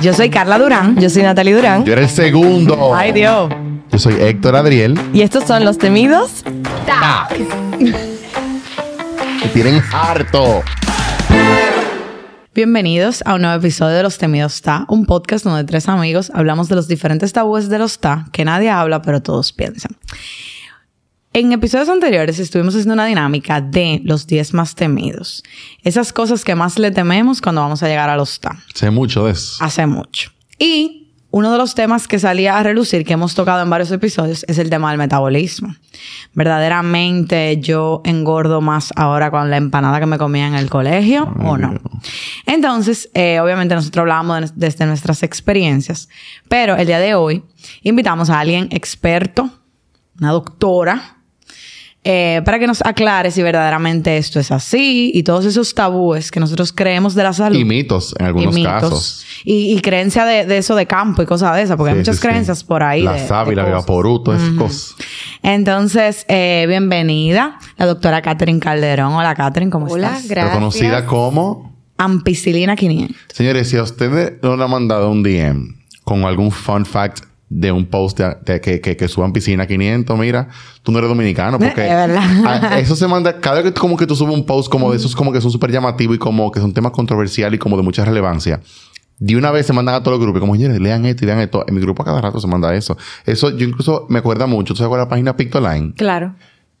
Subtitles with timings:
[0.00, 0.98] Yo soy Carla Durán.
[0.98, 1.84] Yo soy Natalie Durán.
[1.84, 2.94] Yo era el segundo.
[2.94, 3.52] Ay, Dios.
[3.92, 4.98] Yo soy Héctor Adriel.
[5.12, 6.42] Y estos son los temidos.
[9.42, 10.62] Que tienen harto.
[12.54, 16.70] Bienvenidos a un nuevo episodio de Los Temidos Ta, un podcast donde tres amigos hablamos
[16.70, 19.92] de los diferentes tabúes de los Ta que nadie habla, pero todos piensan.
[21.32, 25.44] En episodios anteriores estuvimos haciendo una dinámica de los 10 más temidos.
[25.84, 28.58] Esas cosas que más le tememos cuando vamos a llegar a los Ta.
[28.74, 29.62] Sé mucho de eso.
[29.62, 30.32] Hace mucho.
[30.58, 34.44] Y uno de los temas que salía a relucir, que hemos tocado en varios episodios,
[34.48, 35.76] es el tema del metabolismo.
[36.34, 41.56] Verdaderamente yo engordo más ahora con la empanada que me comía en el colegio o
[41.56, 41.74] no.
[42.46, 46.08] Entonces, eh, obviamente nosotros hablábamos de- desde nuestras experiencias,
[46.48, 47.44] pero el día de hoy
[47.82, 49.48] invitamos a alguien experto,
[50.20, 51.18] una doctora,
[52.02, 56.40] eh, para que nos aclare si verdaderamente esto es así y todos esos tabúes que
[56.40, 57.58] nosotros creemos de la salud.
[57.58, 58.72] Y mitos en algunos Y mitos.
[58.80, 59.24] casos.
[59.44, 62.16] Y, y creencia de, de eso de campo y cosas de esas, porque hay muchas
[62.16, 62.28] sí, sí.
[62.28, 63.02] creencias por ahí.
[63.02, 63.86] La de- sábila, de el cosas.
[63.86, 64.94] vaporú, todas esas cosas.
[65.42, 69.12] Entonces, eh, bienvenida, la doctora Catherine Calderón.
[69.14, 70.28] Hola, Catherine, ¿cómo Hola, estás?
[70.28, 70.54] gracias.
[70.54, 71.70] Reconocida como.
[71.98, 73.16] Ampicilina 500.
[73.34, 77.72] Señores, si a ustedes no le han mandado un DM con algún fun fact de
[77.72, 80.48] un post de, de que, que, que suban piscina 500, mira,
[80.84, 81.58] tú no eres dominicano.
[81.58, 82.46] Porque Es verdad.
[82.46, 84.96] a- eso se manda, cada vez que como que tú subes un post como de
[84.96, 87.82] esos como que son súper llamativos y como que son temas controversiales y como de
[87.82, 88.60] mucha relevancia.
[89.18, 91.40] De una vez se mandan a todos los grupos, como, señores, lean esto y lean
[91.40, 91.62] esto.
[91.68, 92.96] En mi grupo a cada rato se manda eso.
[93.26, 94.72] Eso yo incluso me acuerda mucho.
[94.72, 95.92] ¿Tú sabes cuál es la página Pictoline?
[95.94, 96.36] Claro.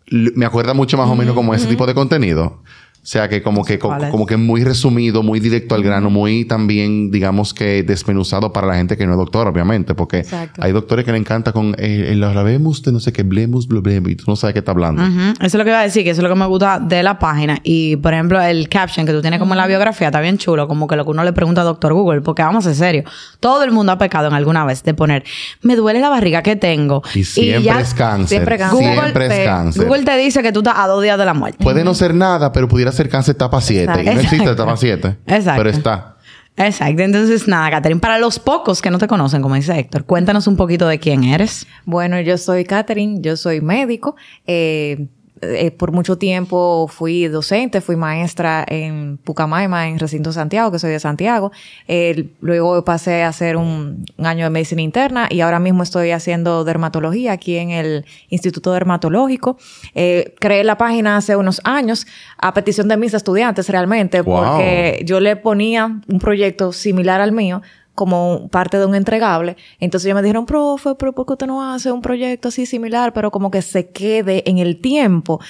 [0.06, 2.62] L- me acuerda mucho más o menos como ese tipo de contenido.
[3.02, 7.10] O sea, que como que, como que muy resumido, muy directo al grano, muy también,
[7.10, 10.62] digamos que desmenuzado para la gente que no es doctor, obviamente, porque Exacto.
[10.62, 14.10] hay doctores que le encanta con eh, el habemos de no sé qué, blemus, blemus,
[14.10, 15.02] y tú no sabes qué está hablando.
[15.02, 17.02] Eso es lo que iba a decir, que eso es lo que me gusta de
[17.02, 17.58] la página.
[17.62, 20.68] Y, por ejemplo, el caption que tú tienes como en la biografía está bien chulo,
[20.68, 23.04] como que lo que uno le pregunta a Doctor Google, porque vamos en serio,
[23.40, 25.24] todo el mundo ha pecado en alguna vez de poner,
[25.62, 27.02] me duele la barriga que tengo.
[27.14, 28.28] Y siempre ya es cáncer.
[28.28, 28.78] siempre cáncer.
[28.78, 29.86] Siempre Google es te- cáncer.
[29.86, 31.64] Google te dice que tú estás a dos días de la muerte.
[31.64, 33.82] Puede no ser nada, pero pudiera ser cáncer etapa 7.
[33.82, 34.20] Y no Exacto.
[34.20, 35.16] existe etapa 7.
[35.26, 35.58] Exacto.
[35.62, 36.16] Pero está.
[36.56, 37.02] Exacto.
[37.02, 40.56] Entonces, nada, Catherine, para los pocos que no te conocen, como dice Héctor, cuéntanos un
[40.56, 41.66] poquito de quién eres.
[41.86, 44.16] Bueno, yo soy Catherine, yo soy médico.
[44.46, 45.06] Eh,
[45.42, 50.90] eh, por mucho tiempo fui docente, fui maestra en Pucamaima, en Recinto Santiago, que soy
[50.92, 51.50] de Santiago.
[51.88, 56.10] Eh, luego pasé a hacer un, un año de medicina interna y ahora mismo estoy
[56.10, 59.56] haciendo dermatología aquí en el Instituto Dermatológico.
[59.94, 62.06] Eh, creé la página hace unos años
[62.38, 64.42] a petición de mis estudiantes realmente, Wow.
[64.44, 67.62] porque yo le ponía un proyecto similar al mío
[67.94, 69.56] como parte de un entregable.
[69.78, 73.12] Entonces ellos me dijeron, profe, pero ¿por qué usted no hace un proyecto así similar,
[73.12, 75.40] pero como que se quede en el tiempo?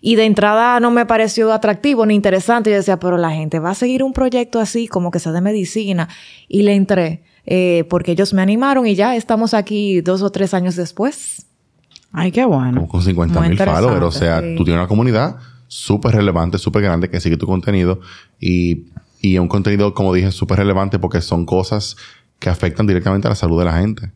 [0.00, 2.70] Y de entrada no me pareció atractivo ni interesante.
[2.70, 5.40] Yo decía, pero la gente va a seguir un proyecto así, como que sea de
[5.40, 6.08] medicina.
[6.48, 10.54] Y le entré, eh, porque ellos me animaron y ya estamos aquí dos o tres
[10.54, 11.46] años después.
[12.12, 12.80] Ay, qué bueno.
[12.80, 14.02] Como con 50 Muy mil followers.
[14.02, 14.54] O sea, sí.
[14.56, 15.36] tú tienes una comunidad
[15.68, 18.00] súper relevante, súper grande que sigue tu contenido
[18.40, 18.86] y,
[19.20, 21.96] y un contenido, como dije, súper relevante porque son cosas
[22.38, 24.10] que afectan directamente a la salud de la gente.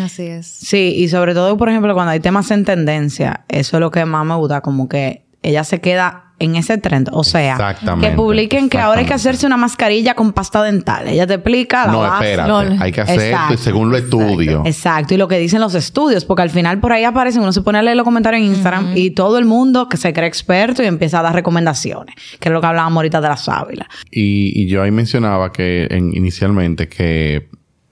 [0.00, 0.46] Así es.
[0.46, 4.04] Sí, y sobre todo, por ejemplo, cuando hay temas en tendencia, eso es lo que
[4.04, 7.08] más me gusta, como que ella se queda en ese trend.
[7.12, 11.08] O sea, que publiquen que ahora hay que hacerse una mascarilla con pasta dental.
[11.08, 12.24] Ella te explica la No, base.
[12.32, 12.48] espérate.
[12.48, 14.62] no, hay que hacer esto y según lo estudio.
[14.66, 17.62] Exacto, y lo que dicen los estudios, porque al final por ahí aparecen, uno se
[17.62, 20.82] pone a leer los comentarios en Instagram y todo el mundo que se cree experto
[20.82, 23.88] y empieza a dar recomendaciones, que es lo que hablábamos ahorita de la sábila.
[24.10, 27.48] Y, y yo ahí mencionaba que en- inicialmente que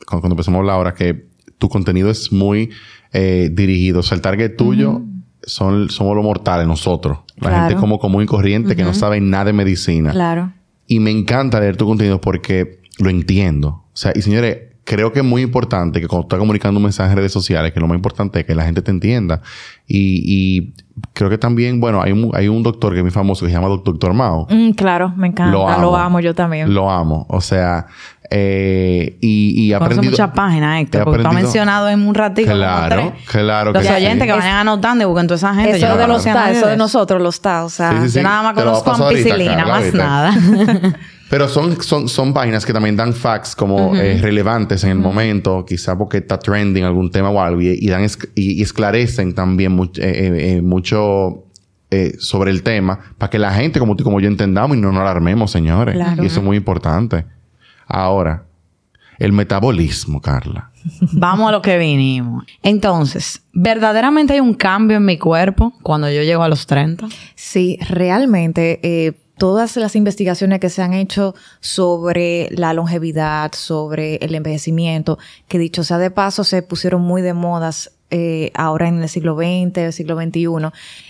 [0.06, 2.68] cuando, cuando empezamos a hablar ahora que tu contenido es muy
[3.14, 4.00] eh, dirigido.
[4.00, 5.00] O sea, el target tuyo
[5.46, 7.18] son, somos los mortales, nosotros.
[7.36, 7.64] La Claro.
[7.68, 10.10] gente como común y corriente que no sabe nada de medicina.
[10.12, 10.52] Claro.
[10.86, 13.68] Y me encanta leer tu contenido porque lo entiendo.
[13.68, 17.10] O sea, y señores, creo que es muy importante que cuando estás comunicando un mensaje
[17.10, 19.40] en redes sociales, que lo más importante es que la gente te entienda.
[19.86, 20.74] Y, y
[21.14, 23.56] creo que también, bueno, hay un, hay un doctor que es muy famoso que se
[23.56, 24.46] llama Doctor Mao.
[24.50, 25.50] Mm, claro, me encanta.
[25.80, 26.72] Lo amo, yo también.
[26.74, 27.26] Lo amo.
[27.30, 27.86] O sea,
[28.30, 30.10] eh, y, y he aprendido...
[30.10, 32.50] muchas páginas, Héctor, porque tú has aprendido- mencionado en un ratito.
[32.52, 33.24] Claro, tres.
[33.30, 33.94] claro Los que sí.
[33.94, 35.70] oyentes que Es- vayan anotando y busquen toda esa gente.
[35.76, 37.92] Eso Yo no de los a TA, eso de nosotros los TA, o sea.
[37.92, 38.16] Sí, sí, sí.
[38.18, 40.34] Yo nada más a conozco ahorita, ampicilina, más nada.
[41.30, 45.64] Pero son, son, son páginas que también dan facts como eh, relevantes en el momento,
[45.66, 49.76] quizá porque está trending algún tema o algo, y, y dan y, y esclarecen también
[49.76, 51.44] much- eh, eh, eh, mucho
[51.90, 54.80] eh, sobre el tema para que la gente como tú y como yo entendamos y
[54.80, 55.94] no nos alarmemos, señores.
[55.94, 56.22] Claro.
[56.22, 57.24] Y eso es muy importante.
[57.86, 58.44] Ahora,
[59.18, 60.70] el metabolismo, Carla.
[61.12, 62.44] Vamos a lo que vinimos.
[62.62, 67.08] Entonces, ¿verdaderamente hay un cambio en mi cuerpo cuando yo llego a los 30?
[67.34, 74.34] Sí, realmente, eh, todas las investigaciones que se han hecho sobre la longevidad, sobre el
[74.34, 79.08] envejecimiento, que dicho sea de paso, se pusieron muy de modas eh, ahora en el
[79.08, 80.46] siglo XX, el siglo XXI,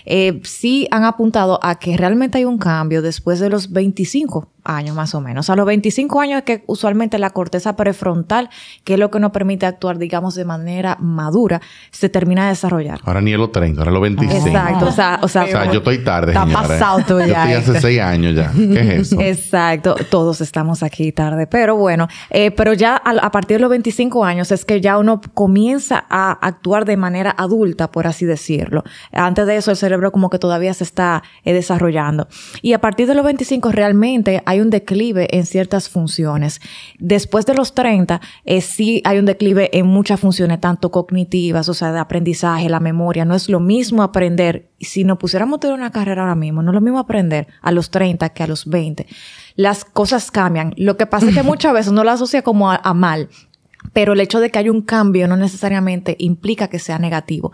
[0.05, 4.95] eh, sí han apuntado a que realmente hay un cambio después de los 25 años
[4.95, 5.51] más o menos.
[5.51, 8.49] A los 25 años es que usualmente la corteza prefrontal,
[8.83, 11.61] que es lo que nos permite actuar, digamos, de manera madura,
[11.91, 12.99] se termina de desarrollar.
[13.03, 14.47] Ahora ni a los 30, ahora los 25.
[14.47, 14.87] Exacto.
[14.87, 16.67] O sea, o sea, O sea, yo estoy tarde, Está señora.
[16.67, 17.81] pasado tú Yo ya, estoy hace Héctor.
[17.81, 18.51] 6 años ya.
[18.51, 19.17] ¿Qué es eso?
[19.21, 23.69] Exacto, todos estamos aquí tarde, pero bueno, eh, pero ya a, a partir de los
[23.69, 28.83] 25 años es que ya uno comienza a actuar de manera adulta, por así decirlo.
[29.11, 32.27] Antes de eso el cerebro como que todavía se está eh, desarrollando.
[32.61, 36.61] Y a partir de los 25 realmente hay un declive en ciertas funciones.
[36.99, 41.73] Después de los 30 eh, sí hay un declive en muchas funciones, tanto cognitivas, o
[41.73, 43.25] sea, de aprendizaje, la memoria.
[43.25, 46.71] No es lo mismo aprender, si nos pusiéramos a tener una carrera ahora mismo, no
[46.71, 49.07] es lo mismo aprender a los 30 que a los 20.
[49.55, 50.73] Las cosas cambian.
[50.77, 53.29] Lo que pasa es que muchas veces uno la asocia como a, a mal,
[53.93, 57.51] pero el hecho de que haya un cambio no necesariamente implica que sea negativo.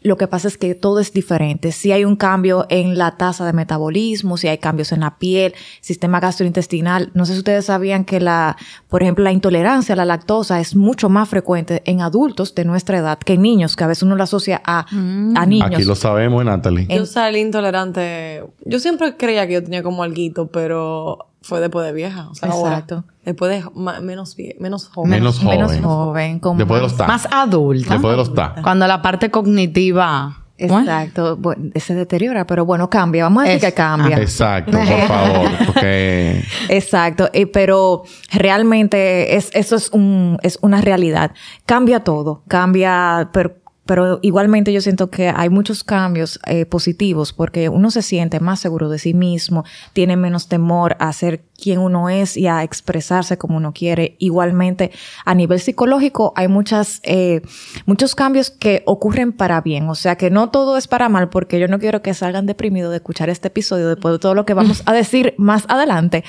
[0.00, 1.72] Lo que pasa es que todo es diferente.
[1.72, 5.54] Si hay un cambio en la tasa de metabolismo, si hay cambios en la piel,
[5.80, 7.10] sistema gastrointestinal.
[7.14, 8.56] No sé si ustedes sabían que la,
[8.88, 12.98] por ejemplo, la intolerancia a la lactosa es mucho más frecuente en adultos de nuestra
[12.98, 15.66] edad que en niños, que a veces uno la asocia a, a niños.
[15.72, 16.86] Aquí lo sabemos, Natalie.
[16.88, 18.44] En- Yo salí intolerante.
[18.64, 22.28] Yo siempre creía que yo tenía como alguito, pero fue después de vieja.
[22.30, 22.72] O sea, ahora.
[22.72, 23.04] Exacto.
[23.24, 25.10] Después de ma- menos, menos joven.
[25.10, 25.82] Menos menos joven.
[25.82, 26.38] joven.
[26.40, 27.08] con Después de más- los TAC.
[27.08, 27.92] Más adulta.
[27.94, 28.62] Después de los TAC.
[28.62, 30.44] Cuando la parte cognitiva...
[30.60, 31.36] Exacto.
[31.36, 33.22] Bueno, se deteriora, pero bueno, cambia.
[33.22, 34.18] Vamos a decir Es- que cambia.
[34.18, 35.50] Exacto, por favor.
[35.66, 38.02] Porque Exacto, eh, pero
[38.32, 41.30] realmente es, eso es, un, es una realidad.
[41.64, 43.54] Cambia todo, cambia, pero,
[43.88, 48.60] pero igualmente yo siento que hay muchos cambios eh, positivos porque uno se siente más
[48.60, 49.64] seguro de sí mismo,
[49.94, 54.16] tiene menos temor a ser quien uno es y a expresarse como uno quiere.
[54.18, 54.90] Igualmente,
[55.24, 57.40] a nivel psicológico hay muchas, eh,
[57.86, 61.58] muchos cambios que ocurren para bien, o sea que no todo es para mal porque
[61.58, 64.52] yo no quiero que salgan deprimidos de escuchar este episodio después de todo lo que
[64.52, 66.24] vamos a decir más adelante,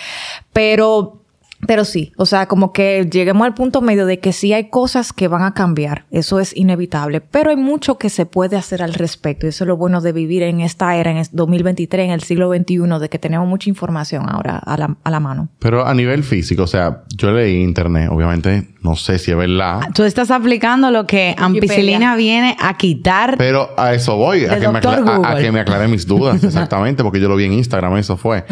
[0.53, 1.25] pero
[1.67, 5.13] pero sí, o sea, como que lleguemos al punto medio de que sí hay cosas
[5.13, 8.93] que van a cambiar, eso es inevitable, pero hay mucho que se puede hacer al
[8.93, 9.45] respecto.
[9.45, 12.23] Y eso es lo bueno de vivir en esta era, en el 2023, en el
[12.23, 15.49] siglo XXI, de que tenemos mucha información ahora a la, a la mano.
[15.59, 19.81] Pero a nivel físico, o sea, yo leí internet, obviamente, no sé si es verdad,
[19.93, 23.35] Tú estás aplicando lo que ampicilina viene a quitar.
[23.37, 24.99] pero a eso voy, a que, me Dr.
[24.99, 25.41] acla- a- a Google.
[25.43, 28.45] que me aclare mis dudas, exactamente, porque yo lo vi en Instagram, eso fue.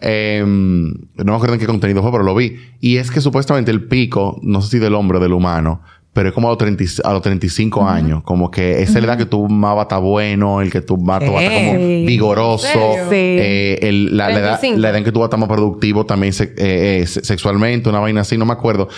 [0.00, 2.56] Em, no me acuerdo en qué contenido fue, pero lo vi.
[2.80, 5.80] Y es que supuestamente el pico, no sé si del hombre o del humano,
[6.16, 8.22] pero es como a los, 30 y- a los 35 años.
[8.24, 10.80] Como que esa es la edad que tú más vas a estar bueno, el que
[10.80, 12.66] tú más vas a estar como vigoroso.
[13.10, 13.14] Sí.
[13.14, 14.80] Eh, el- la, la edad, 35.
[14.80, 17.22] la edad en que tú vas a estar más productivo también se- eh, eh, se-
[17.22, 18.88] sexualmente, una vaina así, no me acuerdo.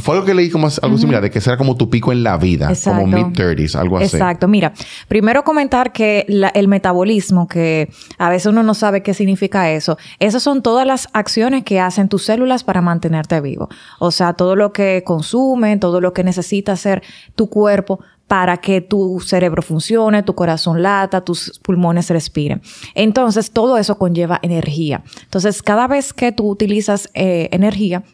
[0.00, 2.22] Fue algo que leí como algo similar, de que ese era como tu pico en
[2.22, 3.00] la vida, Exacto.
[3.00, 4.16] como mid-30s, algo así.
[4.16, 4.46] Exacto.
[4.46, 4.72] Mira,
[5.08, 9.98] primero comentar que la- el metabolismo, que a veces uno no sabe qué significa eso,
[10.20, 13.68] esas son todas las acciones que hacen tus células para mantenerte vivo.
[13.98, 16.22] O sea, todo lo que consumen, todo lo que
[16.70, 17.02] hacer
[17.34, 22.60] tu cuerpo para que tu cerebro funcione, tu corazón lata, tus pulmones respiren.
[22.94, 25.02] Entonces, todo eso conlleva energía.
[25.22, 28.04] Entonces, cada vez que tú utilizas eh, energía,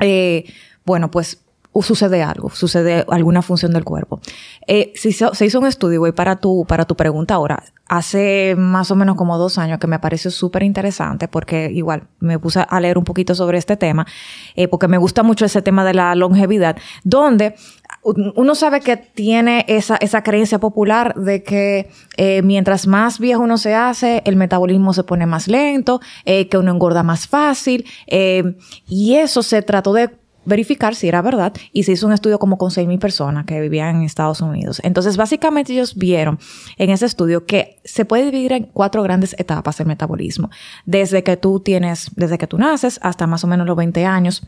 [0.00, 0.44] eh,
[0.84, 1.38] bueno, pues
[1.82, 4.20] sucede algo, sucede alguna función del cuerpo.
[4.66, 7.64] Eh, se, hizo, se hizo un estudio, güey, para tu, para tu pregunta ahora.
[7.88, 12.38] Hace más o menos como dos años que me pareció súper interesante porque igual me
[12.38, 14.06] puse a leer un poquito sobre este tema,
[14.54, 17.56] eh, porque me gusta mucho ese tema de la longevidad, donde
[18.04, 23.56] uno sabe que tiene esa, esa creencia popular de que eh, mientras más viejo uno
[23.56, 28.56] se hace, el metabolismo se pone más lento, eh, que uno engorda más fácil, eh,
[28.86, 30.10] y eso se trató de
[30.44, 33.96] verificar si era verdad y se hizo un estudio como con 6.000 personas que vivían
[33.96, 34.80] en Estados Unidos.
[34.84, 36.38] Entonces, básicamente ellos vieron
[36.76, 40.50] en ese estudio que se puede dividir en cuatro grandes etapas el metabolismo.
[40.84, 44.46] Desde que tú tienes, desde que tú naces hasta más o menos los 20 años,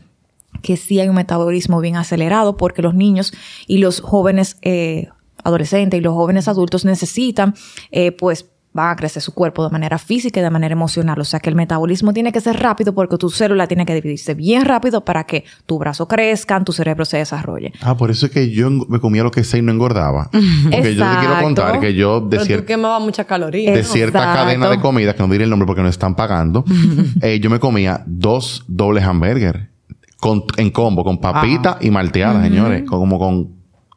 [0.61, 3.33] que sí hay un metabolismo bien acelerado porque los niños
[3.67, 5.09] y los jóvenes eh,
[5.43, 7.55] adolescentes y los jóvenes adultos necesitan,
[7.91, 8.45] eh, pues,
[8.77, 11.19] van a crecer su cuerpo de manera física y de manera emocional.
[11.19, 14.35] O sea que el metabolismo tiene que ser rápido porque tu célula tiene que dividirse
[14.35, 17.73] bien rápido para que tu brazo crezca, tu cerebro se desarrolle.
[17.81, 20.29] Ah, por eso es que yo me comía lo que sé y no engordaba.
[20.71, 23.73] Porque yo te quiero contar que yo de Pero tú muchas calorías.
[23.73, 24.43] de cierta Exacto.
[24.43, 26.63] cadena de comida, que no diré el nombre porque no están pagando,
[27.21, 29.71] eh, yo me comía dos dobles hamburger
[30.19, 31.77] con, en combo, con papita Ah.
[31.81, 33.49] y malteada, señores, con- como con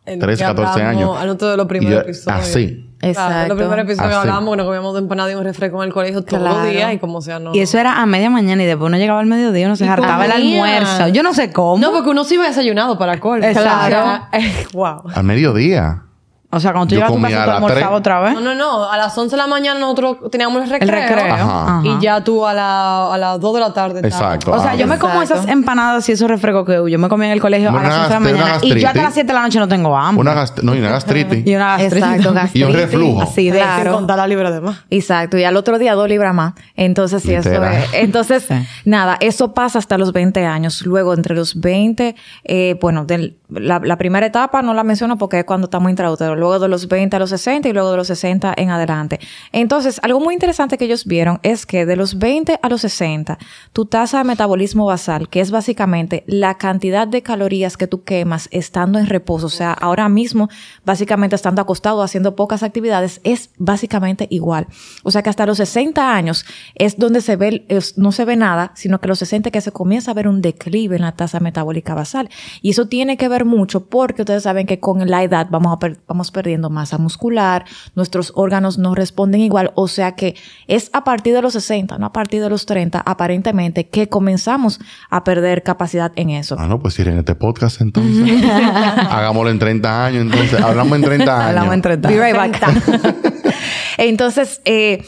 [0.07, 1.17] El 13, que 14 hablamos años.
[1.23, 2.41] Al otro de los Y primeros yo, episodios.
[2.41, 2.87] así.
[3.03, 3.49] Exacto.
[3.55, 4.21] Los primeros episodios Así.
[4.21, 6.59] hablábamos que nos comíamos de empanada y un refresco en el colegio todos Claro.
[6.63, 7.55] los días y como sea, no.
[7.55, 9.89] Y eso era a media mañana y después uno llegaba al mediodía, uno se Y
[9.89, 11.09] hartaba el almuerzo.
[11.09, 11.79] Yo no sé cómo.
[11.81, 13.47] No, porque uno se iba desayunado para colmo.
[13.47, 14.27] Exacto.
[14.75, 15.03] wow.
[15.15, 16.03] Al mediodía.
[16.53, 18.35] O sea, cuando tú llegas a tu casa, a tú almorzabas otra vez.
[18.35, 18.91] No, no, no.
[18.91, 20.99] A las 11 de la mañana nosotros teníamos el recreo.
[21.01, 21.35] El recreo.
[21.35, 21.81] Ajá.
[21.85, 24.01] Y ya tú a, la, a las 2 de la tarde.
[24.01, 24.51] Exacto.
[24.53, 27.27] O sea, Ah, yo me como esas empanadas y esos refrescos que yo me comía
[27.29, 28.41] en el colegio Una a las 11 de la mañana.
[28.63, 29.03] Y yo hasta gastritis.
[29.03, 30.21] las 7 de la noche no tengo hambre.
[30.21, 31.47] Una no, y una gastritis.
[31.47, 31.97] Y una gastritis.
[32.03, 32.77] Exacto, Y un gastritis.
[32.77, 33.23] reflujo.
[33.23, 33.93] Así de Claro.
[33.93, 34.77] Contar la libra de más.
[34.91, 36.55] Exacto, y al otro día dos libras más.
[36.75, 37.85] Entonces, sí, eso es.
[37.93, 38.55] Entonces, Sí.
[38.85, 40.83] nada, eso pasa hasta los 20 años.
[40.85, 45.41] Luego, entre los 20, eh, bueno, del- la, la primera etapa no la menciono porque
[45.41, 46.37] es cuando estamos intraútero.
[46.37, 49.21] Luego de los 20 a los 60 y luego de los 60 en adelante.
[49.53, 53.39] Entonces, algo muy interesante que ellos vieron es que de los 20 a los 60,
[53.73, 58.49] tu tasa de metabolismo basal, que es básicamente la cantidad de calorías que tú quemas
[58.53, 60.49] estando en reposo, o sea, ahora mismo,
[60.85, 64.67] básicamente estando acostado, haciendo pocas actividades, es básicamente igual.
[65.03, 67.67] O sea que hasta los 60 años es donde se ve,
[67.97, 70.97] no se ve nada, sino que los 60 que se comienza a ver un declive
[70.97, 72.29] en la tasa metabólica basal.
[72.63, 75.79] Y eso tiene que ver mucho porque ustedes saben que con la edad vamos, a
[75.79, 80.35] per- vamos perdiendo masa muscular, nuestros órganos no responden igual, o sea que
[80.67, 84.81] es a partir de los 60, no a partir de los 30, aparentemente, que comenzamos
[85.11, 86.57] a perder capacidad en eso.
[86.59, 88.43] Ah, no, pues ir en este podcast entonces.
[88.51, 90.61] Hagámoslo en 30 años, entonces.
[90.61, 91.49] Hablamos en 30 años.
[91.49, 93.21] Hablamos entre Be right back.
[93.99, 95.05] Entonces, eh,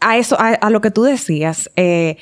[0.00, 2.16] a eso, a, a lo que tú decías, eh,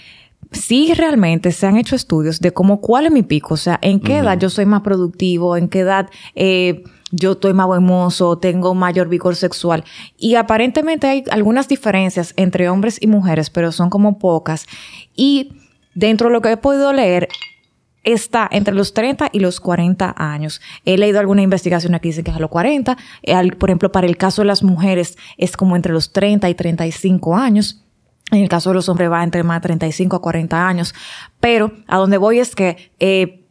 [0.57, 4.01] sí realmente se han hecho estudios de cómo cuál es mi pico, o sea, en
[4.01, 6.83] qué edad yo soy más productivo, en qué edad eh,
[7.13, 9.85] yo estoy más buen mozo, tengo mayor vigor sexual.
[10.19, 14.67] Y aparentemente hay algunas diferencias entre hombres y mujeres, pero son como pocas.
[15.15, 15.53] Y
[15.95, 17.29] dentro de lo que he podido leer,
[18.03, 20.61] está entre los 30 y los 40 años.
[20.85, 22.97] He leído alguna investigación que dicen que es a los 40.
[23.23, 26.49] Eh, al- por ejemplo, para el caso de las mujeres es como entre los 30
[26.49, 27.83] y 35 años.
[28.33, 30.95] En el caso de los hombres va entre más 35 a 40 años.
[31.41, 33.43] Pero a donde voy es que eh,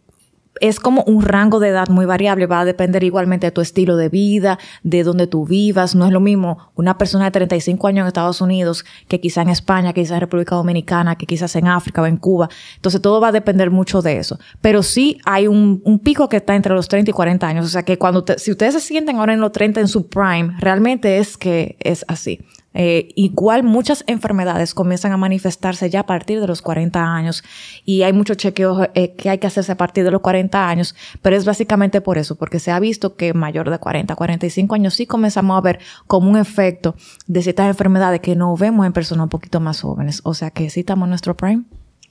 [0.62, 3.98] es como un rango de edad muy variable, va a depender igualmente de tu estilo
[3.98, 5.96] de vida, de donde tú vivas.
[5.96, 9.50] No es lo mismo una persona de 35 años en Estados Unidos que quizá en
[9.50, 12.50] España, que quizá en República Dominicana, que quizás en África o en Cuba.
[12.76, 14.40] Entonces todo va a depender mucho de eso.
[14.62, 17.66] Pero sí hay un, un pico que está entre los 30 y 40 años.
[17.66, 20.08] O sea que cuando te- si ustedes se sienten ahora en los 30 en su
[20.08, 22.40] prime, realmente es que es así.
[22.78, 27.42] Eh, igual muchas enfermedades comienzan a manifestarse ya a partir de los 40 años
[27.86, 30.94] y hay muchos chequeos eh, que hay que hacerse a partir de los 40 años,
[31.22, 34.94] pero es básicamente por eso, porque se ha visto que mayor de 40, 45 años
[34.94, 36.96] sí comenzamos a ver como un efecto
[37.28, 40.22] de ciertas enfermedades que no vemos en personas un poquito más jóvenes.
[40.24, 41.64] O sea que sí estamos en nuestro prime.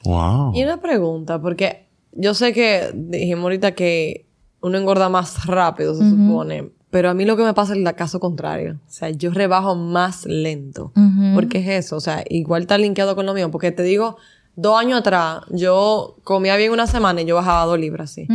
[0.05, 0.53] Wow.
[0.55, 4.27] Y una pregunta, porque yo sé que dijimos ahorita que
[4.61, 6.71] uno engorda más rápido, se supone.
[6.95, 8.79] Pero a mí lo que me pasa es el caso contrario.
[8.87, 10.93] O sea, yo rebajo más lento.
[11.35, 11.97] ¿Por qué es eso?
[11.97, 13.51] O sea, igual está linkeado con lo mío.
[13.51, 14.17] Porque te digo,
[14.55, 18.29] dos años atrás, yo comía bien una semana y yo bajaba dos libras, sí.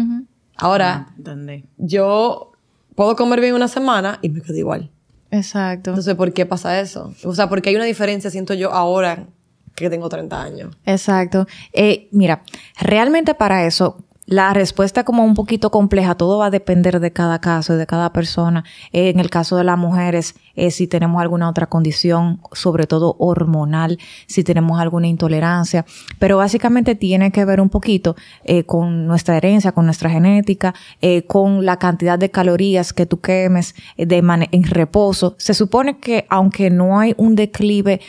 [0.57, 1.63] Ahora, Entendí.
[1.77, 2.51] yo
[2.95, 4.91] puedo comer bien una semana y me quedo igual.
[5.31, 5.91] Exacto.
[5.91, 7.13] Entonces, ¿por qué pasa eso?
[7.23, 9.27] O sea, porque hay una diferencia, siento yo, ahora
[9.73, 10.75] que tengo 30 años.
[10.85, 11.47] Exacto.
[11.71, 12.43] Eh, mira,
[12.77, 17.39] realmente para eso, la respuesta como un poquito compleja, todo va a depender de cada
[17.39, 18.63] caso y de cada persona.
[18.91, 20.35] En el caso de las mujeres,
[20.69, 25.83] si tenemos alguna otra condición, sobre todo hormonal, si tenemos alguna intolerancia,
[26.19, 31.23] pero básicamente tiene que ver un poquito eh, con nuestra herencia, con nuestra genética, eh,
[31.23, 35.33] con la cantidad de calorías que tú quemes eh, de mane- en reposo.
[35.39, 37.99] Se supone que aunque no hay un declive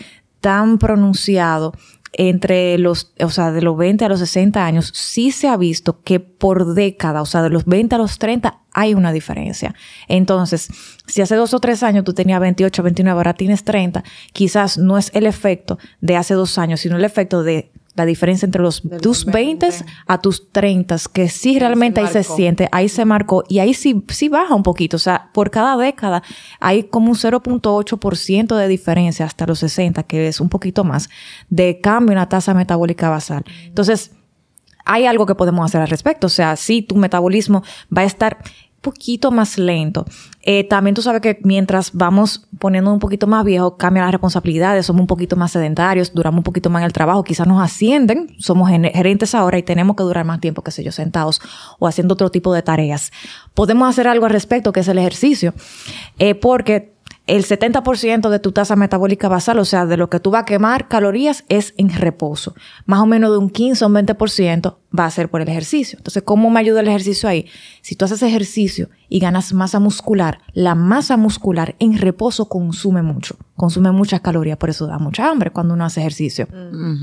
[0.43, 1.73] tan pronunciado
[2.13, 6.03] entre los, o sea, de los 20 a los 60 años, sí se ha visto
[6.03, 9.75] que por década, o sea, de los 20 a los 30 hay una diferencia.
[10.09, 10.69] Entonces,
[11.07, 14.03] si hace dos o tres años tú tenías 28, 29, ahora tienes 30,
[14.33, 18.47] quizás no es el efecto de hace dos años, sino el efecto de la diferencia
[18.47, 19.85] entre los Del tus 20 20.
[20.07, 24.03] a tus 30, que sí realmente ahí se siente, ahí se marcó y ahí sí,
[24.09, 24.97] sí baja un poquito.
[24.97, 26.23] O sea, por cada década
[26.61, 31.11] hay como un 0.8% de diferencia hasta los 60, que es un poquito más,
[31.51, 33.45] de cambio en la tasa metabólica basal.
[33.67, 34.13] Entonces,
[34.87, 36.27] hay algo que podemos hacer al respecto.
[36.27, 37.63] O sea, si tu metabolismo
[37.97, 38.39] va a estar
[38.81, 40.07] poquito más lento.
[40.43, 44.87] Eh, también tú sabes que mientras vamos poniendo un poquito más viejo, cambian las responsabilidades,
[44.87, 48.35] somos un poquito más sedentarios, duramos un poquito más en el trabajo, quizás nos ascienden,
[48.39, 51.41] somos gerentes ahora y tenemos que durar más tiempo, qué sé yo, sentados
[51.79, 53.13] o haciendo otro tipo de tareas.
[53.55, 55.53] Podemos hacer algo al respecto, que es el ejercicio,
[56.19, 56.95] eh, porque
[57.31, 60.45] el 70% de tu tasa metabólica basal, o sea, de lo que tú vas a
[60.45, 62.57] quemar calorías, es en reposo.
[62.87, 65.97] Más o menos de un 15 o un 20% va a ser por el ejercicio.
[65.99, 67.47] Entonces, ¿cómo me ayuda el ejercicio ahí?
[67.83, 73.37] Si tú haces ejercicio y ganas masa muscular, la masa muscular en reposo consume mucho,
[73.61, 76.49] consume muchas calorías, por eso da mucha hambre cuando uno hace ejercicio.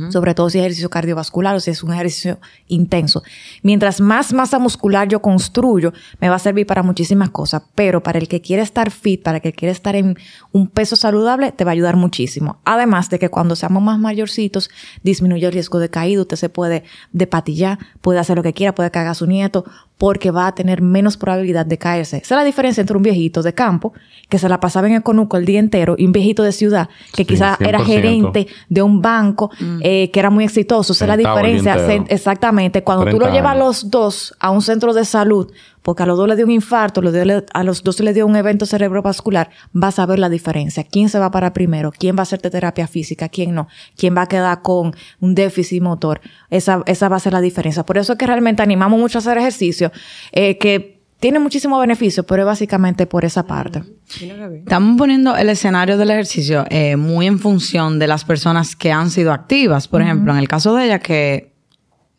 [0.10, 3.22] Sobre todo si es ejercicio cardiovascular o si es un ejercicio intenso.
[3.62, 8.18] Mientras más masa muscular yo construyo, me va a servir para muchísimas cosas, pero para
[8.18, 10.18] el que quiere estar fit, para el que quiere estar en
[10.52, 12.58] un peso saludable, te va a ayudar muchísimo.
[12.66, 14.72] Además de que cuando seamos más mayorcitos,
[15.04, 18.90] disminuye el riesgo de caída, usted se puede depatillar, puede hacer lo que quiera, puede
[18.90, 19.64] cagar a su nieto,
[19.98, 22.18] porque va a tener menos probabilidad de caerse.
[22.18, 23.94] Esa es la diferencia entre un viejito de campo,
[24.30, 26.90] que se la pasaba en el conuco el día entero, y un viejito de ciudad,
[27.14, 27.86] que Sí, quizás era 100%.
[27.86, 29.50] gerente de un banco,
[29.82, 30.94] eh, que era muy exitoso.
[30.94, 31.80] Esa es la diferencia.
[31.80, 32.84] Se- Exactamente.
[32.84, 33.66] Cuando tú 30 lo llevas años.
[33.84, 35.52] los dos a un centro de salud,
[35.88, 38.66] porque a los dos le dio un infarto, a los dos le dio un evento
[38.66, 40.84] cerebrovascular, vas a ver la diferencia.
[40.84, 41.94] ¿Quién se va para primero?
[41.98, 43.30] ¿Quién va a hacerte terapia física?
[43.30, 43.70] ¿Quién no?
[43.96, 46.20] ¿Quién va a quedar con un déficit motor?
[46.50, 47.86] Esa, esa va a ser la diferencia.
[47.86, 49.94] Por eso es que realmente animamos mucho a hacer ejercicio,
[50.34, 53.84] eh, que tiene muchísimo beneficio, pero es básicamente por esa parte.
[54.20, 59.10] Estamos poniendo el escenario del ejercicio eh, muy en función de las personas que han
[59.10, 59.88] sido activas.
[59.88, 61.56] Por ejemplo, en el caso de ella que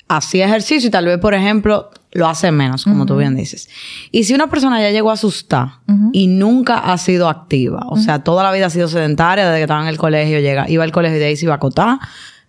[0.09, 3.69] hacía ejercicio y tal vez, por ejemplo, lo hace menos, como tú bien dices.
[4.11, 5.81] Y si una persona ya llegó a asustar
[6.13, 9.63] y nunca ha sido activa, o sea, toda la vida ha sido sedentaria, desde que
[9.63, 11.99] estaba en el colegio, llega, iba al colegio y de ahí se iba a acotar,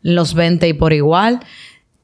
[0.02, 1.42] los 20 y por igual,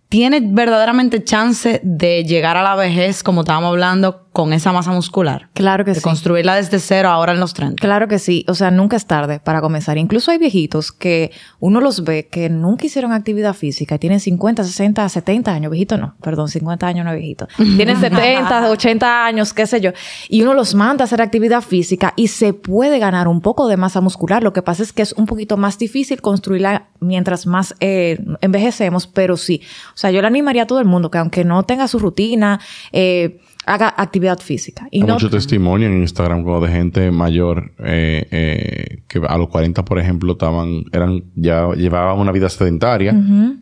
[0.10, 5.48] ¿tiene verdaderamente chance de llegar a la vejez, como estábamos hablando, con esa masa muscular?
[5.54, 6.02] Claro que de sí.
[6.02, 7.80] construirla desde cero ahora en los 30.
[7.80, 9.98] Claro que sí, o sea, nunca es tarde para comenzar.
[9.98, 14.66] Incluso hay viejitos que uno los ve que nunca hicieron actividad física y tienen 50,
[14.66, 15.72] 60, 70 años.
[15.72, 17.48] Viejito no, perdón, 50 años no es viejito.
[17.78, 19.92] Tienen 70, 80 años, qué sé yo.
[20.28, 23.78] Y uno los manda a hacer actividad física y se puede ganar un poco de
[23.78, 24.44] masa muscular.
[24.44, 29.08] Lo que pasa es que es un poquito más difícil construirla mientras más eh, envejecemos,
[29.08, 29.62] pero sí.
[29.94, 32.60] O sea, yo le animaría a todo el mundo que aunque no tenga su rutina,
[32.92, 34.88] eh, haga actividad física.
[34.92, 39.38] Y Hay no, mucho testimonio en Instagram como de gente mayor eh, eh, que a
[39.38, 43.16] los 40, por ejemplo, estaban, eran, ya llevaban una vida sedentaria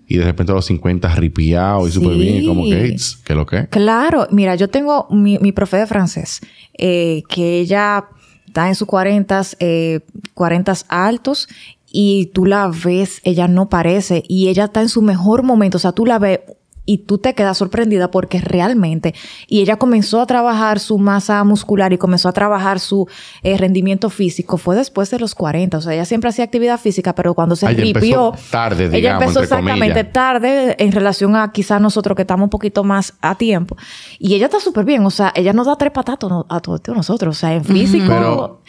[0.07, 3.33] y de repente a los 50 ripiados y súper bien, y como que, "Its, ¿qué
[3.33, 3.67] lo que?
[3.67, 6.41] Claro, mira, yo tengo mi, mi profe de francés,
[6.77, 8.05] eh, que ella
[8.45, 10.01] está en sus 40, eh,
[10.33, 11.47] 40 altos,
[11.91, 15.79] y tú la ves, ella no parece, y ella está en su mejor momento, o
[15.79, 16.39] sea, tú la ves
[16.85, 19.13] y tú te quedas sorprendida porque realmente,
[19.47, 23.07] y ella comenzó a trabajar su masa muscular y comenzó a trabajar su
[23.41, 27.15] eh, rendimiento físico, fue después de los 40, o sea, ella siempre hacía actividad física,
[27.15, 27.99] pero cuando se ella empezó
[28.31, 30.13] ripió, tarde, ella digamos, empezó entre exactamente comillas.
[30.13, 33.77] tarde en relación a quizás nosotros que estamos un poquito más a tiempo.
[34.19, 36.81] Y ella está súper bien, o sea, ella nos da tres patatos no- a todos
[36.87, 38.07] nosotros, o sea, en físico.
[38.07, 38.61] Pero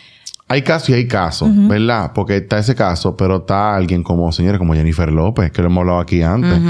[0.47, 2.13] hay casos y hay casos, ¿verdad?
[2.15, 5.81] Porque está ese caso, pero está alguien como, señores, como Jennifer López, que lo hemos
[5.83, 6.61] hablado aquí antes.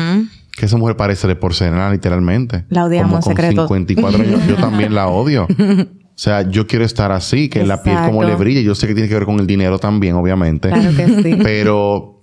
[0.56, 2.64] Que esa mujer parece de porcelana, literalmente.
[2.68, 3.62] La odiamos Como con secreto.
[3.66, 4.46] 54 años.
[4.46, 5.46] Yo también la odio.
[6.14, 8.28] O sea, yo quiero estar así, que la piel como Exacto.
[8.28, 8.62] le brille.
[8.62, 10.68] Yo sé que tiene que ver con el dinero también, obviamente.
[10.68, 11.36] Claro que sí.
[11.42, 12.20] Pero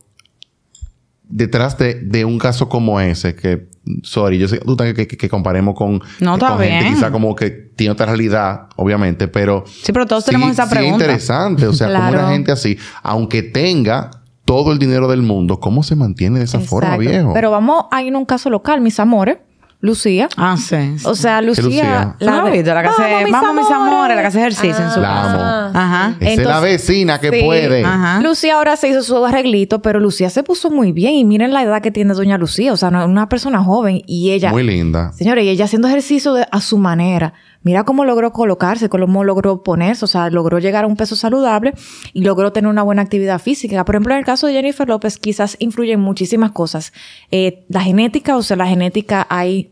[1.23, 3.67] detrás de, de un caso como ese, que,
[4.03, 7.35] sorry, yo sé que tú que, que, que comparemos con, No, con gente quizá como
[7.35, 11.03] que tiene otra realidad, obviamente, pero Sí, pero todos tenemos esa Sí, pregunta.
[11.03, 11.67] interesante.
[11.67, 14.09] O sea, como una gente así, aunque tenga
[14.51, 17.31] todo el dinero del mundo, ¿cómo se mantiene de esa forma, viejo?
[17.33, 19.37] Pero vamos a ir a un caso local, mis amores.
[19.83, 20.29] Lucía.
[20.37, 20.75] Ah, sí.
[21.05, 21.63] O sea, Lucía.
[21.63, 22.15] Lucía?
[22.19, 22.71] ¿Tú no has de- visto?
[22.71, 25.65] La que hace, vamos, mis amores, la que hace ejercicio en su La casa.
[25.69, 25.79] amo.
[25.79, 26.15] Ajá.
[26.19, 27.43] Esa es la vecina que Sí.
[27.43, 27.83] puede.
[27.83, 28.19] Ajá.
[28.21, 31.13] Lucía ahora se hizo su arreglito, pero Lucía se puso muy bien.
[31.15, 32.73] Y miren la edad que tiene doña Lucía.
[32.73, 34.01] O sea, una- una persona joven.
[34.05, 34.51] Y ella...
[34.51, 35.13] Muy linda.
[35.13, 37.33] Señores, y ella haciendo ejercicio de- a su manera.
[37.63, 41.73] Mira cómo logró colocarse, cómo logró ponerse, o sea, logró llegar a un peso saludable
[42.13, 43.85] y logró tener una buena actividad física.
[43.85, 46.91] Por ejemplo, en el caso de Jennifer López, quizás influyen muchísimas cosas.
[47.29, 49.71] Eh, la genética, o sea, la genética hay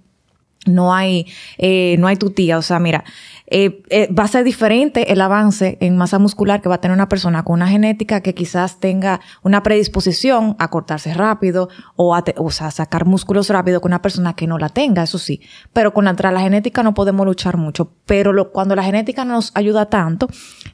[0.70, 1.26] no hay,
[1.58, 2.18] eh, no hay.
[2.56, 3.04] O sea, mira,
[3.48, 6.94] eh, eh, va a ser diferente el avance en masa muscular que va a tener
[6.94, 12.24] una persona con una genética que quizás tenga una predisposición a cortarse rápido o a,
[12.38, 15.42] o sea, sacar músculos rápido con una persona que no la tenga, eso sí.
[15.74, 17.92] Pero contra la genética no podemos luchar mucho.
[18.06, 20.28] Pero cuando la genética nos ayuda tanto,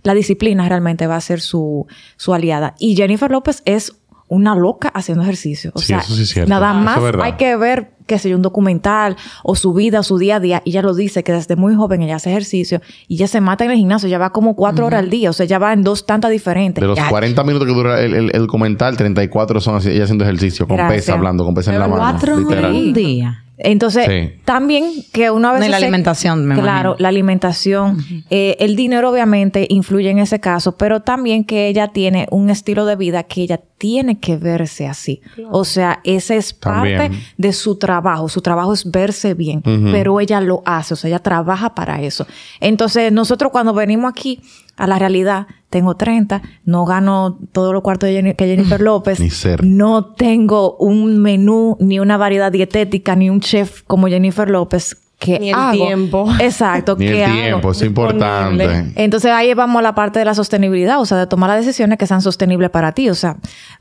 [0.04, 2.76] la disciplina realmente va a ser su, su aliada.
[2.80, 3.96] Y Jennifer López es
[4.28, 5.72] una loca haciendo ejercicio.
[5.76, 6.50] O Sí, sea, eso sí es cierto.
[6.50, 10.18] nada es más hay que ver, qué sé yo, un documental o su vida, su
[10.18, 10.62] día a día.
[10.66, 13.66] Y ella lo dice que desde muy joven ella hace ejercicio y ella se mata
[13.66, 14.10] en el gimnasio.
[14.10, 15.30] Ya va como cuatro horas al día.
[15.30, 16.82] O sea, ya va en dos tantas diferentes.
[16.82, 20.06] De los Ya- 40 minutos que dura el, el, el documental, 34 son así, ella
[20.06, 21.02] haciendo ejercicio, con Gracias.
[21.04, 22.02] pesa, hablando, con pesa en la mano.
[22.02, 22.72] Cuatro horas literal.
[22.74, 23.42] un día.
[23.58, 24.42] Entonces, Sí.
[24.44, 25.72] también que uno a No, y veces...
[25.72, 26.96] la se- alimentación, me Claro, imagino.
[27.00, 27.98] la alimentación.
[28.30, 32.86] Eh, el dinero obviamente influye en ese caso, pero también que ella tiene un estilo
[32.86, 35.22] de vida que ella tiene que verse así.
[35.52, 37.22] O sea, ese es parte También.
[37.38, 38.28] de su trabajo.
[38.30, 42.26] Su trabajo es verse bien, pero ella lo hace, o sea, ella trabaja para eso.
[42.60, 44.42] Entonces, nosotros cuando venimos aquí
[44.78, 49.20] a la realidad, tengo 30, no gano todos los cuartos de Jenny- que Jennifer López,
[49.20, 49.66] Ni cerca.
[49.66, 55.40] no tengo un menú, ni una variedad dietética, ni un chef como Jennifer López que
[55.40, 55.72] Ni el hago.
[55.86, 56.28] tiempo.
[56.42, 57.42] Exacto, Ni que el hago.
[57.42, 58.92] tiempo, es importante.
[58.96, 61.98] Entonces ahí vamos a la parte de la sostenibilidad, o sea, de tomar las decisiones
[61.98, 63.10] que sean sostenibles para ti.
[63.10, 63.38] O sea,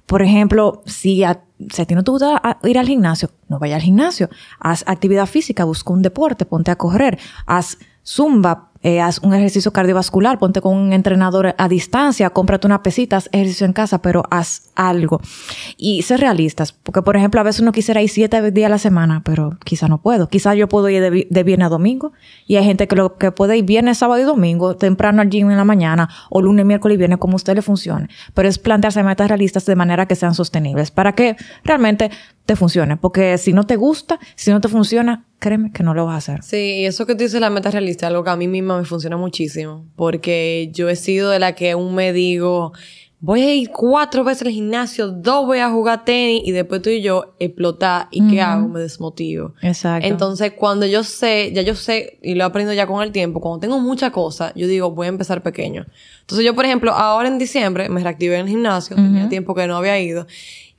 [0.07, 1.41] por ejemplo, si a,
[1.73, 4.29] si a ti no te gusta ir al gimnasio, no vaya al gimnasio.
[4.61, 9.73] Haz actividad física, busca un deporte, ponte a correr, haz zumba, eh, haz un ejercicio
[9.73, 14.23] cardiovascular, ponte con un entrenador a distancia, cómprate una pesita, haz ejercicio en casa, pero
[14.31, 15.21] haz algo.
[15.77, 18.79] Y ser realistas, porque por ejemplo, a veces uno quisiera ir siete días a la
[18.79, 20.29] semana, pero quizá no puedo.
[20.29, 22.13] Quizá yo puedo ir de, vi- de viernes a domingo
[22.47, 25.51] y hay gente que lo que puede ir viernes, sábado y domingo, temprano al gym
[25.51, 28.09] en la mañana o lunes, miércoles y viernes, como a usted le funcione.
[28.35, 32.11] Pero es plantearse metas realistas de manera que sean sostenibles para que realmente
[32.45, 32.99] te funcione.
[32.99, 36.33] Porque si no te gusta, si no te funciona, créeme que no lo vas a
[36.35, 36.43] hacer.
[36.43, 38.85] Sí, y eso que tú dices, la meta realista, algo que a mí misma me
[38.85, 39.87] funciona muchísimo.
[39.97, 42.73] Porque yo he sido de la que un me digo,
[43.21, 46.91] voy a ir cuatro veces al gimnasio, dos voy a jugar tenis, y después tú
[46.91, 48.09] y yo explotar.
[48.11, 48.69] ¿Y qué hago?
[48.69, 49.55] Me desmotivo.
[49.63, 50.07] Exacto.
[50.07, 53.41] Entonces, cuando yo sé, ya yo sé, y lo he aprendido ya con el tiempo,
[53.41, 55.87] cuando tengo mucha cosa, yo digo, voy a empezar pequeño.
[56.21, 59.67] Entonces, yo, por ejemplo, ahora en diciembre me reactivé en el gimnasio, tenía tiempo que
[59.67, 60.27] no había ido,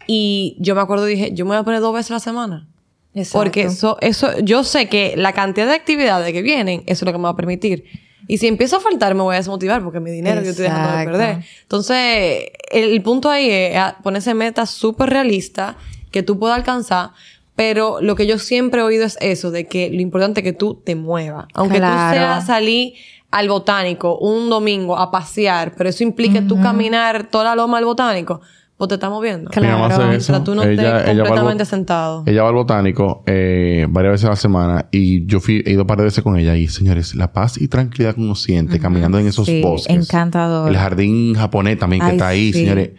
[0.05, 2.67] y yo me acuerdo, dije, yo me voy a poner dos veces a la semana.
[3.15, 3.39] Exacto.
[3.39, 7.11] Porque eso, eso, yo sé que la cantidad de actividades que vienen, eso es lo
[7.13, 7.85] que me va a permitir.
[8.27, 10.87] Y si empiezo a faltar, me voy a desmotivar porque mi dinero yo estoy dejando
[10.89, 11.17] de Exacto.
[11.19, 11.43] perder.
[11.61, 15.75] Entonces, el, punto ahí es a- ponerse metas súper realistas
[16.11, 17.11] que tú puedas alcanzar.
[17.55, 20.51] Pero lo que yo siempre he oído es eso, de que lo importante es que
[20.53, 21.45] tú te muevas.
[21.53, 22.09] Aunque Claro.
[22.11, 22.93] tú seas salir
[23.31, 27.85] al botánico un domingo a pasear, pero eso implique tú caminar toda la loma al
[27.85, 28.41] botánico,
[28.77, 29.49] pues te estás moviendo.
[29.51, 29.67] Claro.
[29.67, 30.43] Mi mamá hace Mientras eso.
[30.43, 32.23] tú no Ella- estés ella va al completamente sentado.
[32.25, 35.81] Ella va al botánico eh, varias veces a la semana y yo fui, he ido
[35.83, 38.79] un par de veces con ella y señores, la paz y tranquilidad que uno siente
[38.79, 39.95] caminando en esos Sí, bosques.
[39.95, 40.69] encantador.
[40.69, 42.59] El jardín japonés también que Ay, está ahí, sí.
[42.59, 42.91] señores.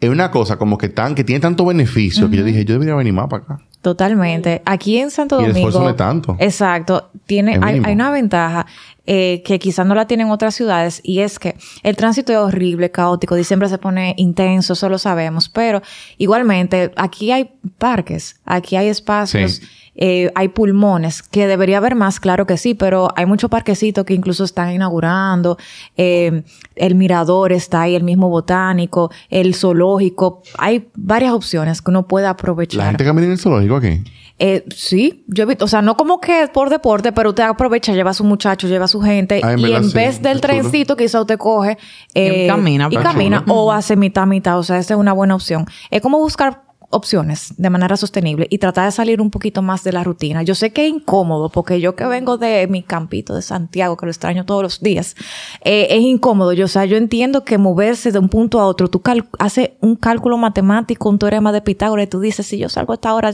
[0.00, 2.94] Es una cosa como que tan, que tiene tanto beneficio que yo dije, yo debería
[2.94, 3.58] venir más para acá.
[3.86, 4.62] Totalmente.
[4.64, 5.68] Aquí en Santo Y el Domingo.
[5.68, 6.36] esfuerzo no es tanto.
[6.40, 7.10] Exacto.
[7.24, 8.66] Tiene, hay una ventaja
[9.06, 12.90] eh, que quizás no la tienen otras ciudades y es que el tránsito es horrible,
[12.90, 15.82] caótico, diciembre se pone intenso, eso lo sabemos, pero
[16.18, 19.52] igualmente aquí hay parques, aquí hay espacios.
[19.52, 19.66] Sí.
[19.96, 24.14] Eh, hay pulmones, que debería haber más, claro que sí, pero hay muchos parquecitos que
[24.14, 25.56] incluso están inaugurando.
[25.96, 26.42] eh,
[26.76, 30.42] el mirador está ahí, el mismo botánico, el zoológico.
[30.58, 32.78] Hay varias opciones que uno puede aprovechar.
[32.78, 34.02] La gente camina en el zoológico aquí.
[34.38, 37.94] Eh, sí, yo he visto, o sea, no como que por deporte, pero usted aprovecha,
[37.94, 40.42] lleva a su muchacho, lleva a su gente Ah, y verdad, en sí, vez del
[40.42, 41.78] trencito quizá usted coge
[42.12, 43.54] eh, Y camina, y está camina chulo.
[43.54, 45.64] o hace mitad mitad, o sea, esa es una buena opción.
[45.90, 49.92] Es como buscar opciones de manera sostenible y tratar de salir un poquito más de
[49.92, 50.42] la rutina.
[50.42, 54.06] Yo sé que es incómodo porque yo que vengo de mi campito de Santiago, que
[54.06, 55.16] lo extraño todos los días,
[55.64, 56.52] eh, es incómodo.
[56.52, 59.02] Yo, o sea, yo entiendo que moverse de un punto a otro, tú
[59.38, 62.96] haces un cálculo matemático, un teorema de Pitágoras y tú dices, si yo salgo a
[62.96, 63.32] esta hora,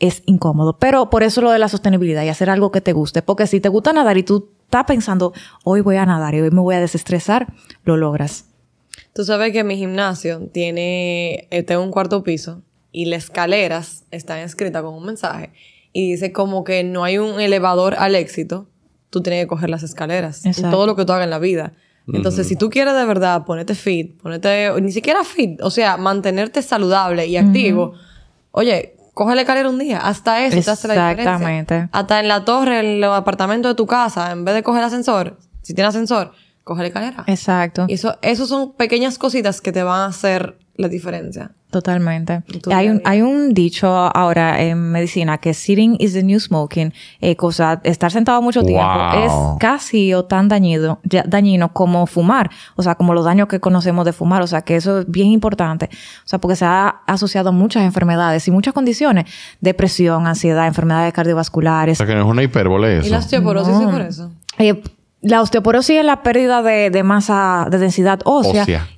[0.00, 0.78] es incómodo.
[0.78, 3.22] Pero por eso lo de la sostenibilidad y hacer algo que te guste.
[3.22, 5.32] Porque si te gusta nadar y tú estás pensando,
[5.64, 7.52] hoy voy a nadar y hoy me voy a desestresar,
[7.84, 8.46] lo logras.
[9.14, 12.62] Tú sabes que mi gimnasio tiene, eh, tengo un cuarto piso
[12.96, 15.52] y las escaleras están escritas con un mensaje
[15.92, 18.70] y dice como que no hay un elevador al éxito,
[19.10, 20.70] tú tienes que coger las escaleras en Exacto.
[20.70, 21.74] todo lo que tú hagas en la vida.
[22.10, 26.62] Entonces, si tú quieres de verdad ponerte fit, ponerte, ni siquiera fit, o sea, mantenerte
[26.62, 27.92] saludable y activo,
[28.52, 31.32] oye, coge la escalera un día, hasta eso te hace la diferencia.
[31.34, 31.88] Exactamente.
[31.92, 34.86] Hasta en la torre, en los apartamentos de tu casa, en vez de coger el
[34.86, 36.32] ascensor, si tienes ascensor,
[36.64, 37.24] coge la escalera.
[37.26, 37.84] Exacto.
[37.88, 41.55] Y eso, eso son pequeñas cositas que te van a hacer la diferencia.
[41.70, 42.42] Totalmente.
[42.72, 46.94] Hay un, hay un dicho ahora en medicina que sitting is the new smoking.
[47.20, 48.86] Eh, cosa, estar sentado mucho tiempo
[49.24, 52.50] es casi o tan dañido, ya- dañino como fumar.
[52.76, 54.42] O sea, como los daños que conocemos de fumar.
[54.42, 55.90] O sea, que eso es bien importante.
[56.24, 59.24] O sea, porque se ha asociado a muchas enfermedades y muchas condiciones.
[59.60, 61.98] Depresión, ansiedad, enfermedades O cardiovasculares.
[61.98, 63.06] sea que no es una hipérbole eso.
[63.08, 64.30] Y la osteoporosis es por eso.
[64.58, 64.82] Eh,
[65.20, 68.62] la osteoporosis es la pérdida de, de masa, de densidad ósea.
[68.62, 68.88] Ósea.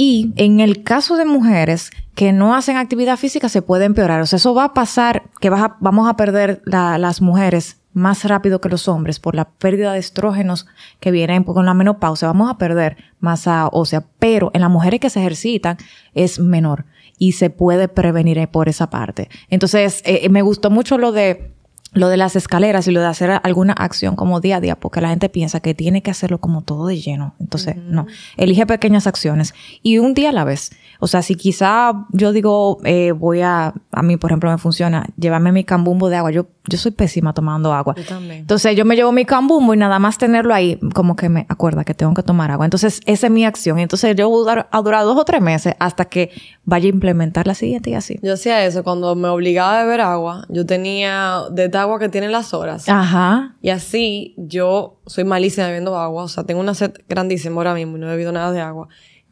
[0.00, 4.20] Y en el caso de mujeres que no hacen actividad física se puede empeorar.
[4.20, 8.22] O sea, eso va a pasar que vas vamos a perder la- las mujeres más
[8.24, 10.66] rápido que los hombres por la pérdida de estrógenos
[11.00, 12.28] que vienen con la menopausia.
[12.28, 15.78] Vamos a perder masa ósea, pero en las mujeres que se ejercitan
[16.14, 16.84] es menor
[17.18, 19.28] y se puede prevenir por esa parte.
[19.50, 21.50] Entonces, eh, me gustó mucho lo de
[21.92, 25.00] lo de las escaleras y lo de hacer alguna acción como día a día, porque
[25.00, 27.34] la gente piensa que tiene que hacerlo como todo de lleno.
[27.40, 30.70] Entonces, no, elige pequeñas acciones y un día a la vez.
[31.00, 35.06] O sea, si quizá yo digo, eh, voy a, a mí por ejemplo me funciona,
[35.16, 36.30] llévame mi cambumbo de agua.
[36.32, 37.94] Yo, yo soy pésima tomando agua.
[37.96, 38.40] Yo también.
[38.40, 41.84] Entonces yo me llevo mi cambumbo y nada más tenerlo ahí, como que me acuerda
[41.84, 42.66] que tengo que tomar agua.
[42.66, 43.78] Entonces esa es mi acción.
[43.78, 46.30] Entonces yo voy a durar, a durar dos o tres meses hasta que
[46.64, 48.18] vaya a implementar la siguiente y así.
[48.22, 50.46] Yo hacía eso cuando me obligaba a beber agua.
[50.48, 52.88] Yo tenía de agua que tienen las horas.
[52.88, 53.56] Ajá.
[53.62, 56.24] Y así yo soy malísima bebiendo agua.
[56.24, 58.88] O sea, tengo una sed grandísima ahora mismo y no he bebido nada de agua.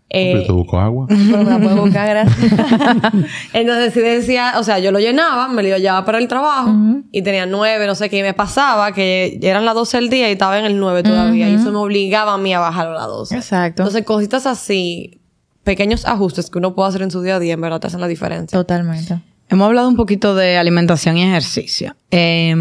[0.09, 1.07] Eh, Hombre, ¿Te busco agua?
[1.09, 2.53] pero me la puedo buscar, gracias.
[3.53, 6.73] Entonces, sí decía, o sea, yo lo llenaba, me lo llevaba para el trabajo
[7.11, 10.29] y tenía nueve, no sé qué, y me pasaba que eran las 12 del día
[10.29, 11.49] y estaba en el 9 todavía.
[11.49, 13.37] Y eso me obligaba a mí a bajar a las 12.
[13.37, 13.83] Exacto.
[13.83, 15.21] Entonces, cositas así,
[15.65, 18.01] pequeños ajustes que uno puede hacer en su día a día, en verdad te hacen
[18.01, 18.57] la diferencia.
[18.57, 19.21] Totalmente.
[19.49, 21.95] Hemos hablado un poquito de alimentación y ejercicio.
[22.11, 22.55] Eh,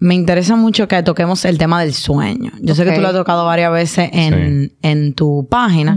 [0.00, 2.52] me interesa mucho que toquemos el tema del sueño.
[2.62, 5.96] Yo sé que tú lo has tocado varias veces en, en tu página.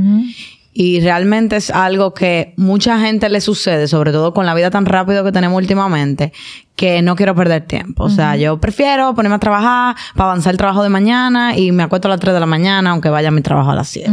[0.76, 4.86] Y realmente es algo que mucha gente le sucede, sobre todo con la vida tan
[4.86, 6.34] rápido que tenemos últimamente,
[6.76, 8.04] que no quiero perder tiempo.
[8.04, 11.84] O sea, yo prefiero ponerme a trabajar para avanzar el trabajo de mañana y me
[11.84, 14.12] acuesto a las 3 de la mañana, aunque vaya a mi trabajo a las 7.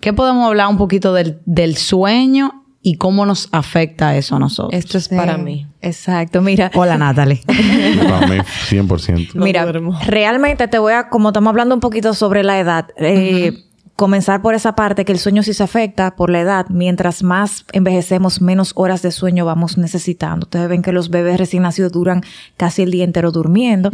[0.00, 4.78] ¿Qué podemos hablar un poquito del, del sueño y cómo nos afecta eso a nosotros?
[4.78, 5.66] Esto es para mí.
[5.80, 6.42] Exacto.
[6.42, 7.42] Mira, Hola, Natalie.
[7.46, 9.34] Para mí, 100%.
[9.34, 9.70] No Mira,
[10.06, 13.67] realmente te voy a, como estamos hablando un poquito sobre la edad, eh,
[13.98, 16.66] comenzar por esa parte que el sueño sí se afecta por la edad.
[16.68, 20.44] Mientras más envejecemos, menos horas de sueño vamos necesitando.
[20.44, 22.22] Ustedes ven que los bebés recién nacidos duran
[22.56, 23.90] casi el día entero durmiendo.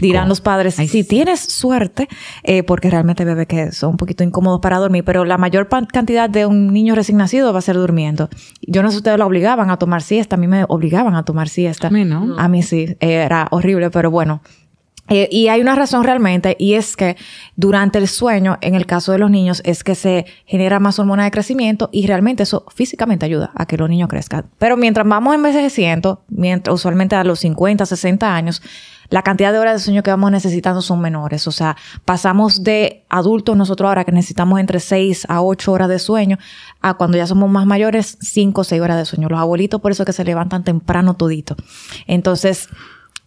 [0.00, 2.08] Dirán los padres, si tienes suerte,
[2.42, 5.68] eh, porque realmente hay bebés que son un poquito incómodos para dormir, pero la mayor
[5.68, 8.28] cantidad de un niño recién nacido va a ser durmiendo.
[8.60, 11.22] Yo no sé si ustedes lo obligaban a tomar siesta, a mí me obligaban a
[11.22, 11.86] tomar siesta.
[11.86, 12.36] A mí no.
[12.40, 14.42] A mí sí, era horrible, pero bueno.
[15.08, 17.16] Eh, y hay una razón realmente, y es que
[17.56, 21.24] durante el sueño, en el caso de los niños, es que se genera más hormona
[21.24, 24.46] de crecimiento y realmente eso físicamente ayuda a que los niños crezcan.
[24.58, 28.62] Pero mientras vamos envejeciendo, mientras, usualmente a los 50, 60 años,
[29.10, 31.46] la cantidad de horas de sueño que vamos necesitando son menores.
[31.46, 35.98] O sea, pasamos de adultos nosotros ahora que necesitamos entre 6 a 8 horas de
[35.98, 36.38] sueño
[36.80, 39.28] a cuando ya somos más mayores, 5 o 6 horas de sueño.
[39.28, 41.56] Los abuelitos por eso que se levantan temprano todito.
[42.06, 42.68] Entonces,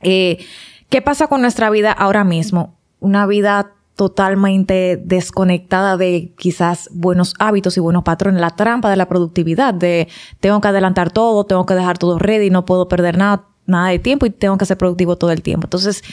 [0.02, 0.40] eh,
[0.90, 2.78] ¿qué pasa con nuestra vida ahora mismo?
[3.00, 9.08] Una vida totalmente desconectada de quizás buenos hábitos y buenos patrones, la trampa de la
[9.08, 10.08] productividad, de
[10.40, 13.98] tengo que adelantar todo, tengo que dejar todo ready, no puedo perder nada, nada de
[13.98, 15.66] tiempo y tengo que ser productivo todo el tiempo.
[15.66, 16.04] Entonces,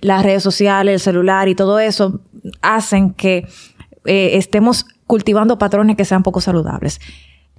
[0.00, 2.20] las redes sociales, el celular y todo eso
[2.60, 3.48] hacen que
[4.04, 7.00] eh, estemos cultivando patrones que sean poco saludables.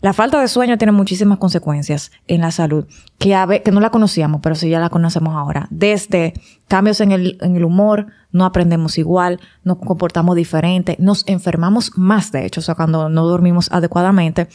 [0.03, 2.87] La falta de sueño tiene muchísimas consecuencias en la salud,
[3.19, 5.67] que, a no la conocíamos, pero sí ya la conocemos ahora.
[5.69, 6.33] Desde
[6.67, 12.33] cambios en el, en el humor, no aprendemos igual, nos comportamos diferente, nos enfermamos más,
[12.33, 14.49] de hecho, o sea, cuando no dormimos adecuadamente.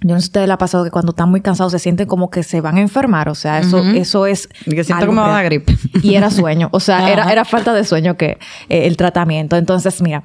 [0.00, 2.06] Yo no sé si ustedes les ha pasado que cuando están muy cansados se sienten
[2.06, 4.48] como que se van a enfermar, o sea, eso, eso es...
[4.64, 5.64] Y que siento algo que me va a dar real.
[5.64, 5.76] gripe.
[6.04, 9.56] Y era sueño, o sea, era, era falta de sueño que eh, el tratamiento.
[9.56, 10.22] Entonces, mira,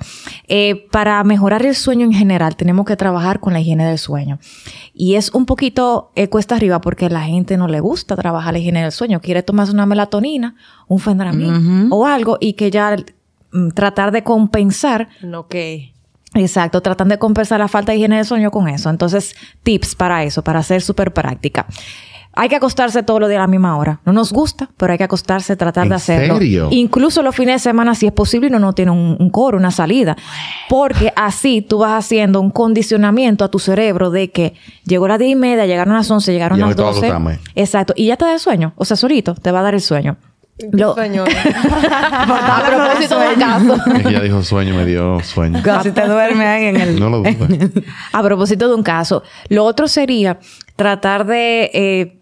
[0.48, 4.38] eh, para mejorar el sueño en general tenemos que trabajar con la higiene del sueño.
[4.94, 8.54] Y es un poquito eh, cuesta arriba porque a la gente no le gusta trabajar
[8.54, 9.22] la higiene del sueño.
[9.22, 10.56] Quiere tomarse una melatonina,
[10.88, 12.96] un fendramin o algo y que ya
[13.52, 15.93] mm, tratar de compensar No, que.
[16.36, 18.90] Exacto, tratan de compensar la falta de higiene de sueño con eso.
[18.90, 21.66] Entonces, tips para eso, para ser súper práctica.
[22.36, 24.00] Hay que acostarse todos los días a la misma hora.
[24.06, 26.38] No nos gusta, pero hay que acostarse, tratar ¿En de hacerlo.
[26.40, 26.68] serio?
[26.72, 29.70] Incluso los fines de semana, si es posible, uno no tiene un, un coro, una
[29.70, 30.18] salida.
[30.68, 35.32] Porque así tú vas haciendo un condicionamiento a tu cerebro de que llegó las 10
[35.32, 37.06] y media, llegaron las 11, llegaron me las tengo que 12.
[37.08, 37.40] acostarme.
[37.54, 37.94] Exacto.
[37.96, 38.74] Y ya te da el sueño.
[38.78, 40.18] O sea, solito te va a dar el sueño.
[40.72, 43.76] Lo- a propósito del caso.
[44.08, 45.62] Ella dijo sueño, me dio sueño.
[45.64, 47.00] Casi te duerme ahí en el...
[47.00, 47.38] No lo dudes.
[48.14, 50.40] A propósito de un caso, lo otro sería
[50.76, 52.20] tratar de, eh,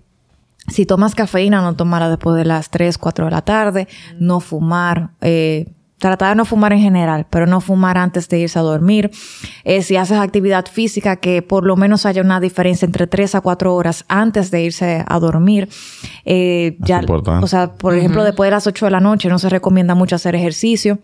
[0.69, 5.09] si tomas cafeína, no tomarla después de las 3, 4 de la tarde, no fumar,
[5.21, 5.67] eh,
[6.01, 9.11] tratar de no fumar en general, pero no fumar antes de irse a dormir.
[9.63, 13.41] Eh, si haces actividad física, que por lo menos haya una diferencia entre 3 a
[13.41, 15.69] 4 horas antes de irse a dormir.
[16.25, 17.45] Eh, Es ya, importante.
[17.45, 20.15] o sea, por ejemplo, después de las 8 de la noche no se recomienda mucho
[20.15, 20.97] hacer ejercicio.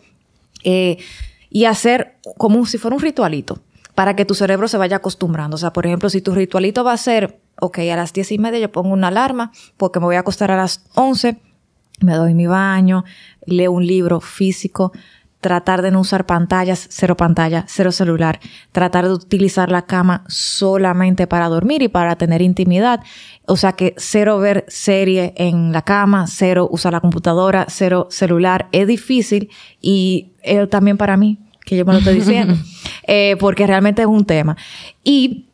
[0.63, 0.97] Eh,
[1.49, 3.59] y hacer como si fuera un ritualito
[3.95, 5.55] para que tu cerebro se vaya acostumbrando.
[5.55, 8.37] O sea, por ejemplo, si tu ritualito va a ser, ok, a las diez y
[8.37, 11.37] media yo pongo una alarma porque me voy a acostar a las 11,
[11.99, 13.03] me doy mi baño,
[13.45, 14.91] leo un libro físico,
[15.41, 18.39] tratar de no usar pantallas, cero pantalla, cero celular,
[18.71, 23.01] tratar de utilizar la cama solamente para dormir y para tener intimidad.
[23.45, 28.67] O sea que cero ver serie en la cama, cero usar la computadora, cero celular.
[28.71, 29.49] Es difícil
[29.81, 32.55] y eh, también para mí, que yo me lo estoy diciendo,
[33.07, 34.57] eh, porque realmente es un tema.
[35.03, 35.46] Y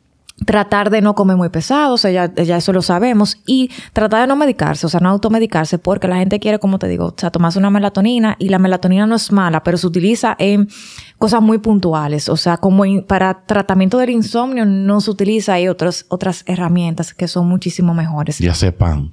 [0.44, 4.22] tratar de no comer muy pesado, o sea, ya, ya, eso lo sabemos, y tratar
[4.22, 7.14] de no medicarse, o sea, no automedicarse, porque la gente quiere, como te digo, o
[7.16, 10.68] sea, tomarse una melatonina, y la melatonina no es mala, pero se utiliza en
[11.18, 16.04] cosas muy puntuales, o sea, como para tratamiento del insomnio no se utiliza, hay otras,
[16.08, 18.38] otras herramientas que son muchísimo mejores.
[18.38, 19.12] Ya sepan.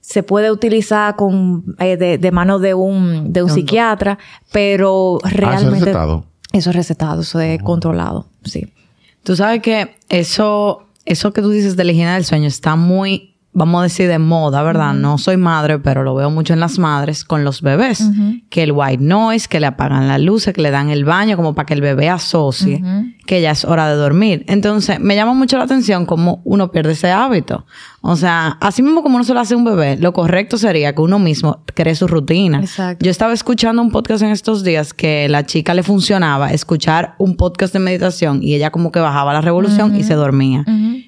[0.00, 4.18] Se puede utilizar con, eh, de, de, mano de un, de un psiquiatra,
[4.52, 5.46] pero realmente...
[5.46, 6.24] Ah, ¿eso es recetado?
[6.52, 8.72] Eso es recetado, eso es controlado, sí.
[9.22, 13.36] Tú sabes que eso, eso que tú dices de la higiene del sueño está muy,
[13.52, 14.94] vamos a decir, de moda, ¿verdad?
[14.94, 18.02] No soy madre, pero lo veo mucho en las madres con los bebés.
[18.48, 21.54] Que el white noise, que le apagan las luces, que le dan el baño como
[21.54, 22.82] para que el bebé asocie
[23.30, 24.44] que ya es hora de dormir.
[24.48, 27.64] Entonces, me llama mucho la atención cómo uno pierde ese hábito.
[28.00, 30.94] O sea, así mismo como uno se lo hace a un bebé, lo correcto sería
[30.96, 32.58] que uno mismo cree su rutina.
[32.58, 33.04] Exacto.
[33.04, 37.36] Yo estaba escuchando un podcast en estos días que la chica le funcionaba escuchar un
[37.36, 40.64] podcast de meditación y ella como que bajaba la revolución y se dormía.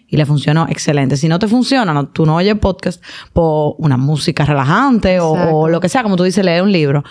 [0.06, 1.16] Y le funcionó excelente.
[1.16, 5.68] Si no te funciona, no, tú no oyes podcast por una música relajante o, o,
[5.70, 7.02] lo que sea, como tú dices, leer un libro.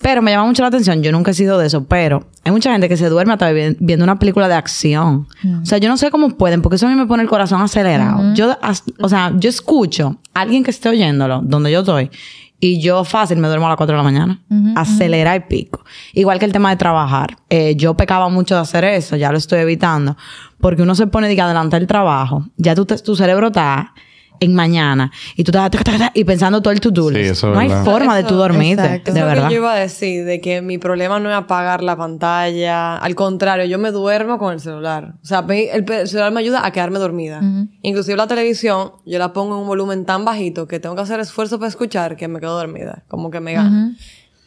[0.00, 2.72] Pero me llama mucho la atención, yo nunca he sido de eso, pero hay mucha
[2.72, 5.28] gente que se duerme hasta viendo una película de acción.
[5.62, 7.60] O sea, yo no sé cómo pueden, porque eso a mí me pone el corazón
[7.62, 8.34] acelerado.
[8.34, 8.56] Yo,
[9.00, 12.10] o sea, yo escucho a alguien que esté oyéndolo, donde yo estoy,
[12.58, 14.40] y yo fácil me duermo a las 4 de la mañana.
[14.76, 15.84] Acelera y pico.
[16.14, 17.36] Igual que el tema de trabajar.
[17.50, 20.16] Eh, yo pecaba mucho de hacer eso, ya lo estoy evitando.
[20.60, 22.46] Porque uno se pone, diga, adelante el trabajo.
[22.56, 23.92] Ya tu, tu cerebro está
[24.40, 27.68] en mañana y tú estás y pensando todo el to-do Sí, eso es no hay
[27.68, 27.84] verdad.
[27.84, 29.12] forma de tú dormirte, exacto.
[29.12, 29.48] de Eso es lo verdad.
[29.48, 32.96] que yo iba a decir, de que mi problema no es apagar la pantalla.
[32.96, 35.14] Al contrario, yo me duermo con el celular.
[35.22, 37.40] O sea, el, celular me ayuda a quedarme dormida.
[37.82, 41.20] Inclusive la televisión, yo la pongo en un volumen tan bajito que tengo que hacer
[41.20, 43.04] esfuerzo para escuchar que me quedo dormida.
[43.08, 43.94] Como que me gana.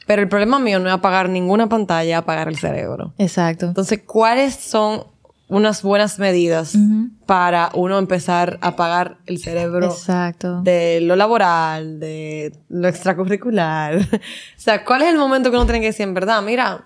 [0.08, 3.14] Pero el problema mío no es apagar ninguna pantalla, apagar el cerebro.
[3.20, 3.68] Exacto.
[3.68, 5.04] Entonces, ¿cuáles son
[5.50, 6.78] unas buenas medidas
[7.26, 10.62] para uno empezar a apagar el cerebro Exacto.
[10.62, 13.98] de lo laboral, de lo extracurricular.
[13.98, 14.20] o
[14.56, 16.86] sea, ¿cuál es el momento que uno tiene que decir, en verdad, mira,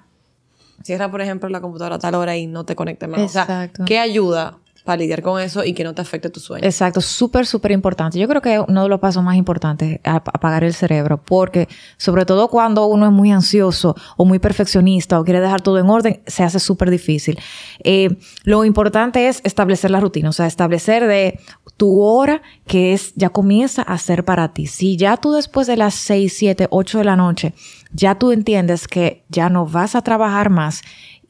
[0.82, 3.22] cierra, por ejemplo, la computadora a tal hora y no te conectes más?
[3.22, 3.84] O sea, Exacto.
[3.86, 6.66] ¿qué ayuda para lidiar con eso y que no te afecte tu sueño?
[6.66, 8.20] Exacto, súper, súper importante.
[8.20, 11.68] Yo creo que uno de los pasos más importantes es ap- apagar el cerebro, porque
[11.98, 15.90] sobre todo cuando uno es muy ansioso o muy perfeccionista o quiere dejar todo en
[15.90, 17.40] orden, se hace súper difícil.
[17.84, 21.40] Eh, lo importante es establecer la rutina, o sea, establecer de
[21.78, 24.68] tu hora que es, ya comienza a ser para ti.
[24.68, 27.54] Si ya tú después de las 6, 7, 8 de la noche,
[27.94, 30.82] ya tú entiendes que ya no vas a trabajar más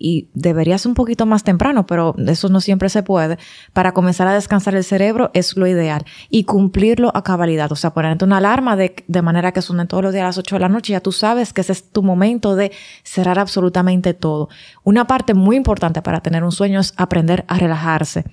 [0.04, 3.38] y deberías un poquito más temprano, pero eso no siempre se puede.
[3.72, 7.72] Para comenzar a descansar el cerebro es lo ideal y cumplirlo a cabalidad.
[7.72, 10.38] O sea, ponerte una alarma de, de manera que suene todos los días a las
[10.38, 10.92] 8 de la noche.
[10.92, 14.50] Ya tú sabes que ese es tu momento de cerrar absolutamente todo.
[14.84, 18.26] Una parte muy importante para tener un sueño es aprender a relajarse.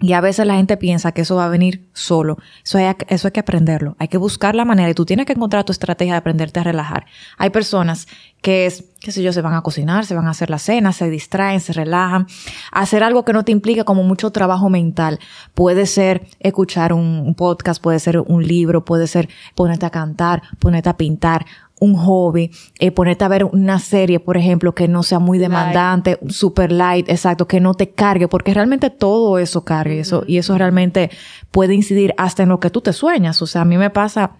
[0.00, 2.36] Y a veces la gente piensa que eso va a venir solo.
[2.64, 3.94] Eso hay, eso hay que aprenderlo.
[3.98, 6.64] Hay que buscar la manera y tú tienes que encontrar tu estrategia de aprenderte a
[6.64, 7.06] relajar.
[7.38, 8.08] Hay personas
[8.42, 10.92] que es, qué sé yo, se van a cocinar, se van a hacer la cena,
[10.92, 12.26] se distraen, se relajan.
[12.72, 15.20] Hacer algo que no te implique como mucho trabajo mental.
[15.54, 20.88] Puede ser escuchar un podcast, puede ser un libro, puede ser ponerte a cantar, ponerte
[20.88, 21.46] a pintar,
[21.84, 26.18] un hobby, eh, ponerte a ver una serie, por ejemplo, que no sea muy demandante,
[26.28, 30.56] super light, exacto, que no te cargue, porque realmente todo eso cargue, eso, y eso
[30.56, 31.10] realmente
[31.50, 33.40] puede incidir hasta en lo que tú te sueñas.
[33.42, 34.32] O sea, a mí me pasa,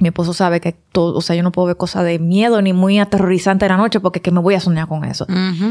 [0.00, 2.72] mi esposo sabe que todo, o sea, yo no puedo ver cosas de miedo ni
[2.72, 5.26] muy aterrorizante en la noche porque que me voy a soñar con eso.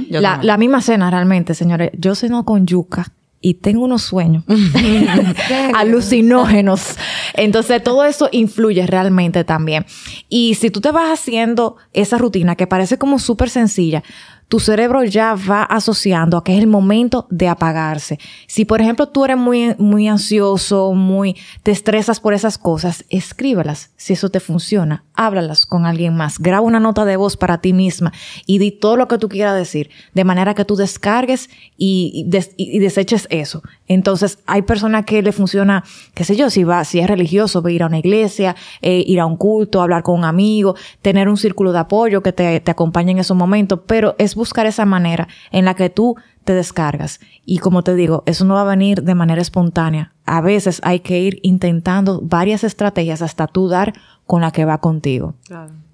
[0.10, 1.92] La, la misma cena realmente, señores.
[1.98, 4.44] Yo ceno con yuca y tengo unos sueños
[5.76, 6.98] alucinógenos.
[7.34, 9.86] Entonces, todo eso influye realmente también.
[10.30, 14.04] Y si tú te vas haciendo esa rutina que parece como súper sencilla,
[14.48, 18.18] tu cerebro ya va asociando a que es el momento de apagarse.
[18.48, 23.92] Si, por ejemplo, tú eres muy, muy ansioso, muy, te estresas por esas cosas, escríbelas.
[23.98, 26.40] Si eso te funciona, háblalas con alguien más.
[26.40, 28.14] Graba una nota de voz para ti misma
[28.46, 32.52] y di todo lo que tú quieras decir, de manera que tú descargues y, des-
[32.56, 33.62] y- deseches eso.
[33.88, 35.84] Entonces, hay personas que le funciona,
[36.14, 39.26] qué sé yo, si va, si es religioso, ir a una iglesia, eh, ir a
[39.26, 43.12] un culto, hablar con un amigo, tener un círculo de apoyo que te, te acompañe
[43.12, 47.20] en esos momentos, pero es buscar esa manera en la que tú te descargas.
[47.46, 50.14] Y como te digo, eso no va a venir de manera espontánea.
[50.26, 53.94] A veces hay que ir intentando varias estrategias hasta tú dar
[54.26, 55.36] con la que va contigo.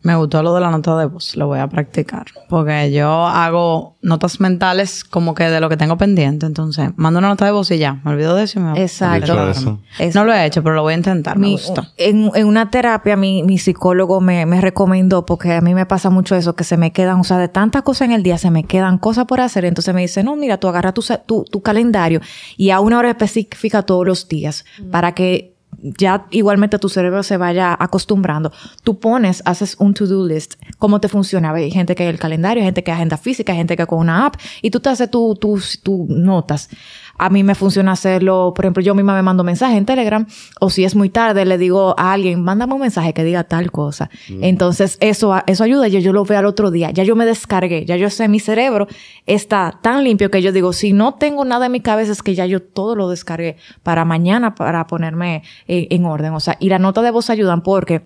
[0.03, 2.25] Me gustó lo de la nota de voz, lo voy a practicar.
[2.49, 6.45] Porque yo hago notas mentales como que de lo que tengo pendiente.
[6.45, 9.21] Entonces, mando una nota de voz y ya, me olvido de eso y me Exacto.
[9.33, 9.79] Dicho eso.
[9.99, 11.83] Es- No lo he hecho, pero lo voy a intentar, me gustó.
[11.97, 16.09] en, en una terapia, mi, mi psicólogo me, me recomendó, porque a mí me pasa
[16.09, 18.51] mucho eso, que se me quedan, o sea, de tantas cosas en el día, se
[18.51, 19.63] me quedan cosas por hacer.
[19.65, 22.19] Entonces me dice, no, mira, tú agarra tu, se- tu, tu calendario
[22.57, 25.52] y a una hora específica todos los días para que
[25.83, 28.51] ya igualmente tu cerebro se vaya acostumbrando.
[28.83, 30.55] Tú pones, haces un to-do list.
[30.79, 31.53] ¿Cómo te funciona?
[31.53, 34.35] Hay gente que hay el calendario, gente que agenda física, gente que con una app
[34.61, 36.69] y tú te haces tus tus tus notas.
[37.17, 40.25] A mí me funciona hacerlo, por ejemplo, yo misma me mando mensaje en Telegram
[40.59, 43.71] o si es muy tarde le digo a alguien, mándame un mensaje que diga tal
[43.71, 44.09] cosa.
[44.41, 47.85] Entonces eso, eso ayuda, yo, yo lo veo al otro día, ya yo me descargué,
[47.85, 48.87] ya yo sé, mi cerebro
[49.27, 52.33] está tan limpio que yo digo, si no tengo nada en mi cabeza es que
[52.33, 56.33] ya yo todo lo descargué para mañana para ponerme eh, en orden.
[56.33, 58.01] O sea, y la nota de voz ayudan porque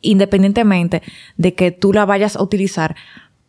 [0.00, 1.02] independientemente
[1.36, 2.94] de que tú la vayas a utilizar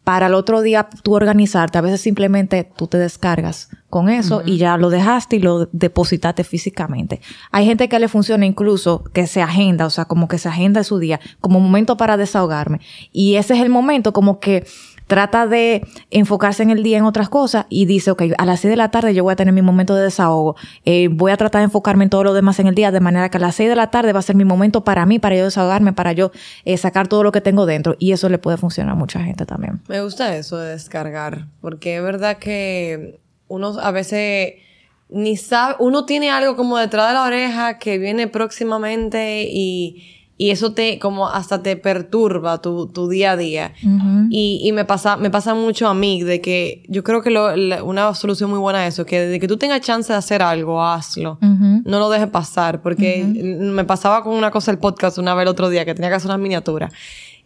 [0.03, 4.57] para el otro día tú organizarte, a veces simplemente tú te descargas con eso y
[4.57, 7.21] ya lo dejaste y lo depositaste físicamente.
[7.51, 10.83] Hay gente que le funciona incluso que se agenda, o sea, como que se agenda
[10.83, 12.79] su día como momento para desahogarme.
[13.11, 14.65] Y ese es el momento como que
[15.09, 18.69] trata de enfocarse en el día en otras cosas y dice, ok, a las 6
[18.69, 20.55] de la tarde yo voy a tener mi momento de desahogo.
[20.85, 23.29] Eh, voy a tratar de enfocarme en todo lo demás en el día, de manera
[23.29, 25.35] que a las 6 de la tarde va a ser mi momento para mí, para
[25.35, 26.31] yo desahogarme, para yo
[26.63, 27.95] eh, sacar todo lo que tengo dentro.
[27.97, 29.81] Y eso le puede funcionar a mucha gente también.
[29.87, 33.19] Me gusta eso de descargar, porque es verdad que
[33.49, 34.53] uno a veces
[35.09, 40.03] ni sabe, uno tiene algo como detrás de la oreja que viene próximamente y,
[40.37, 43.73] y eso te, como hasta te perturba tu, tu día a día.
[44.31, 47.55] y, y me pasa, me pasa mucho a mí de que yo creo que lo-
[47.55, 50.41] la- una solución muy buena a eso, que desde que tú tengas chance de hacer
[50.43, 51.39] algo, hazlo.
[51.85, 55.47] No lo dejes pasar, porque me pasaba con una cosa el podcast una vez el
[55.49, 56.91] otro día, que tenía que hacer una miniatura.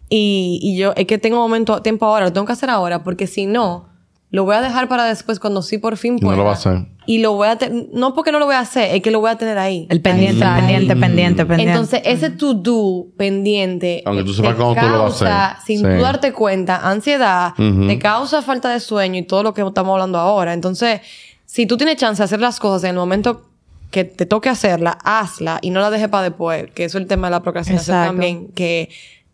[0.09, 3.25] Y, y yo, es que tengo momento, tiempo ahora, lo tengo que hacer ahora, porque
[3.25, 3.92] si no,
[4.33, 6.37] lo voy a dejar para después cuando sí por fin Y no pueda.
[6.39, 6.87] lo va a hacer.
[7.05, 9.19] Y lo voy a tener, no porque no lo voy a hacer, es que lo
[9.19, 9.85] voy a tener ahí.
[9.91, 10.59] El pendiente, Ahí.
[10.61, 11.71] pendiente, pendiente, pendiente.
[11.71, 14.01] Entonces, ese to-do pendiente.
[14.05, 15.65] Aunque tú sepas cómo tú lo vas a causa, hacer.
[15.65, 15.83] Sin Sí.
[15.83, 20.17] tú darte cuenta, ansiedad, te causa falta de sueño y todo lo que estamos hablando
[20.17, 20.53] ahora.
[20.53, 21.01] Entonces,
[21.45, 23.43] si tú tienes chance de hacer las cosas en el momento
[23.91, 27.07] que te toque hacerla, hazla y no la dejes para después, que eso es el
[27.07, 28.09] tema de la procrastinación Exacto.
[28.13, 28.89] también, que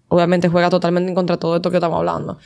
[0.10, 2.38] obviamente juega totalmente en contra de todo esto que estamos hablando.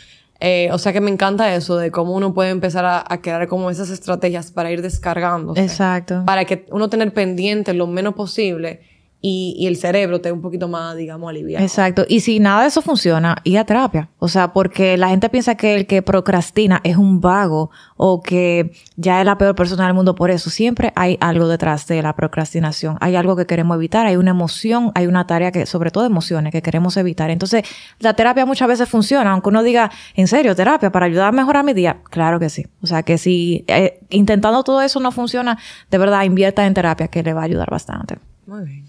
[0.46, 3.48] Eh, o sea que me encanta eso de cómo uno puede empezar a, a crear
[3.48, 6.24] como esas estrategias para ir descargándose Exacto.
[6.26, 8.82] para que uno tener pendiente lo menos posible
[9.26, 11.64] y, y el cerebro esté un poquito más, digamos, aliviado.
[11.64, 12.04] Exacto.
[12.10, 14.10] Y si nada de eso funciona, ir a terapia.
[14.20, 18.74] O sea, porque la gente piensa que el que procrastina es un vago o que
[18.98, 20.50] ya es la peor persona del mundo por eso.
[20.50, 22.98] Siempre hay algo detrás de la procrastinación.
[23.00, 26.52] Hay algo que queremos evitar, hay una emoción, hay una tarea que, sobre todo emociones,
[26.52, 27.30] que queremos evitar.
[27.30, 27.64] Entonces,
[28.00, 31.64] la terapia muchas veces funciona, aunque uno diga, en serio, terapia para ayudar a mejorar
[31.64, 32.02] mi día.
[32.10, 32.68] Claro que sí.
[32.82, 35.58] O sea, que si eh, intentando todo eso no funciona,
[35.90, 38.18] de verdad, invierta en terapia, que le va a ayudar bastante.
[38.46, 38.86] Muy bien.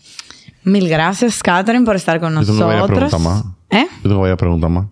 [0.65, 3.11] Mil gracias, Catherine, por estar con Yo tengo varias nosotros.
[3.11, 3.55] preguntas más.
[3.71, 3.87] ¿Eh?
[4.03, 4.87] Yo tengo varias preguntas más.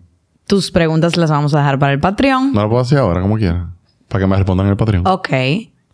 [0.47, 2.53] Tus preguntas las vamos a dejar para el Patreon.
[2.53, 3.69] No lo puedo hacer ahora, como quiera.
[4.07, 5.07] Para que me respondan en el Patreon.
[5.07, 5.29] Ok.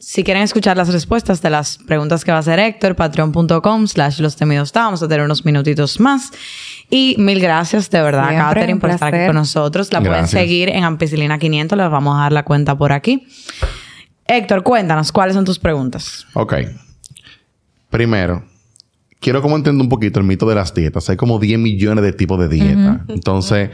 [0.01, 4.21] Si quieren escuchar las respuestas de las preguntas que va a hacer Héctor, patreon.com slash
[4.21, 4.83] los temidos está.
[4.83, 6.31] Vamos a tener unos minutitos más.
[6.89, 9.91] Y mil gracias de verdad, Siempre, Catherine, por estar aquí con nosotros.
[9.91, 11.77] La pueden seguir en Ampicilina 500.
[11.77, 13.27] Les vamos a dar la cuenta por aquí.
[14.25, 16.25] Héctor, cuéntanos, ¿cuáles son tus preguntas?
[16.33, 16.53] Ok.
[17.89, 18.43] Primero,
[19.19, 21.09] quiero como entender un poquito el mito de las dietas.
[21.09, 23.05] Hay como 10 millones de tipos de dieta.
[23.07, 23.69] Entonces,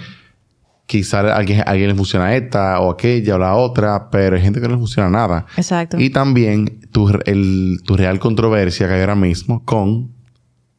[0.87, 4.41] quizá a alguien, a alguien le funciona esta o aquella o la otra, pero hay
[4.41, 5.45] gente que no le funciona nada.
[5.57, 5.99] Exacto.
[5.99, 10.14] Y también tu, el- tu real controversia que hay ahora mismo con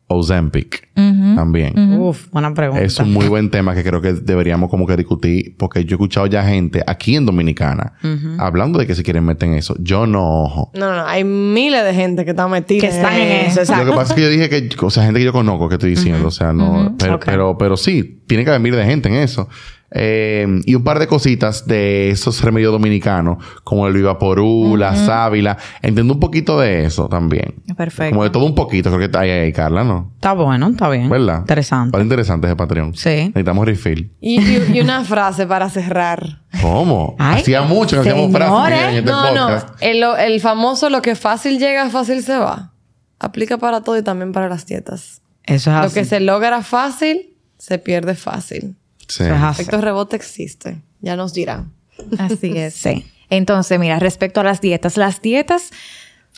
[0.09, 0.89] Ozempic.
[0.95, 1.99] También.
[2.01, 2.83] Uf, buena pregunta.
[2.83, 5.97] Es un muy buen tema que creo que deberíamos como que discutir porque yo he
[5.97, 7.95] escuchado ya gente aquí en Dominicana
[8.39, 9.75] hablando de que se quieren meter en eso.
[9.79, 10.71] Yo no, ojo.
[10.75, 11.07] No, no.
[11.07, 13.85] Hay miles de gente que están metida Que están en eso, exacto.
[13.85, 15.75] Lo que pasa es que yo dije que, o sea, gente que yo conozco que
[15.75, 19.09] estoy diciendo, o sea, no, pero, pero, pero sí, tiene que haber miles de gente
[19.09, 19.49] en eso.
[19.91, 25.57] Eh, y un par de cositas de esos remedios dominicanos, como el Vivaporú, la sábila.
[25.81, 27.55] Entiendo un poquito de eso también.
[27.77, 28.11] Perfecto.
[28.11, 30.11] Como de todo un poquito, creo que está ahí, ahí, Carla, ¿no?
[30.17, 31.09] Está bueno, está bien.
[31.09, 31.41] ¿Verdad?
[31.41, 31.93] Interesante.
[31.93, 32.95] Para interesante ese Patreon.
[32.95, 33.09] Sí.
[33.29, 34.13] Necesitamos refill.
[34.21, 36.43] Y, y- y una frase para cerrar.
[36.61, 37.15] ¿Cómo?
[37.19, 39.47] Ay, Hacía mucho que hacíamos frases en este No, no.
[39.47, 39.69] podcast.
[39.83, 42.73] El, el famoso lo que fácil llega, fácil se va.
[43.19, 45.23] Aplica para todo y también para las dietas.
[45.45, 45.95] Eso es Lo así.
[45.95, 48.77] que se logra fácil, se pierde fácil.
[49.09, 49.25] Sí.
[49.25, 49.63] Eso es así.
[49.63, 50.83] Efecto rebote existe.
[51.01, 51.73] Ya nos dirán.
[52.19, 52.75] Así es.
[52.75, 53.07] Sí.
[53.31, 55.71] Entonces, mira, respecto a las dietas, las dietas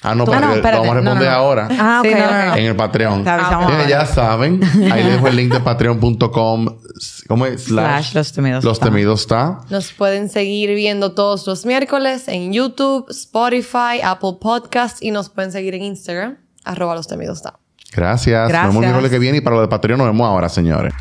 [0.00, 1.28] Ah, no, pero Ah, no, vamos a responder no, no.
[1.28, 1.68] ahora.
[1.72, 2.18] Ah, Sí, ok.
[2.20, 2.56] no, no, no.
[2.56, 3.26] En el Patreon.
[3.28, 3.88] Ahora.
[3.88, 4.60] ya saben.
[4.92, 6.66] Ahí les dejo el link de patreon.com.
[7.26, 7.64] ¿Cómo es?
[7.64, 8.86] Slash Los Temidos Los está.
[8.86, 9.60] temidos está.
[9.70, 15.50] Nos pueden seguir viendo todos los miércoles en YouTube, Spotify, Apple Podcasts y nos pueden
[15.50, 17.38] seguir en Instagram, arroba los temidos.
[17.38, 17.58] está.
[17.92, 18.42] Gracias.
[18.42, 18.80] Nos vemos el Gracias.
[18.84, 20.94] miércoles que viene y para lo de Patreon nos vemos ahora, señores.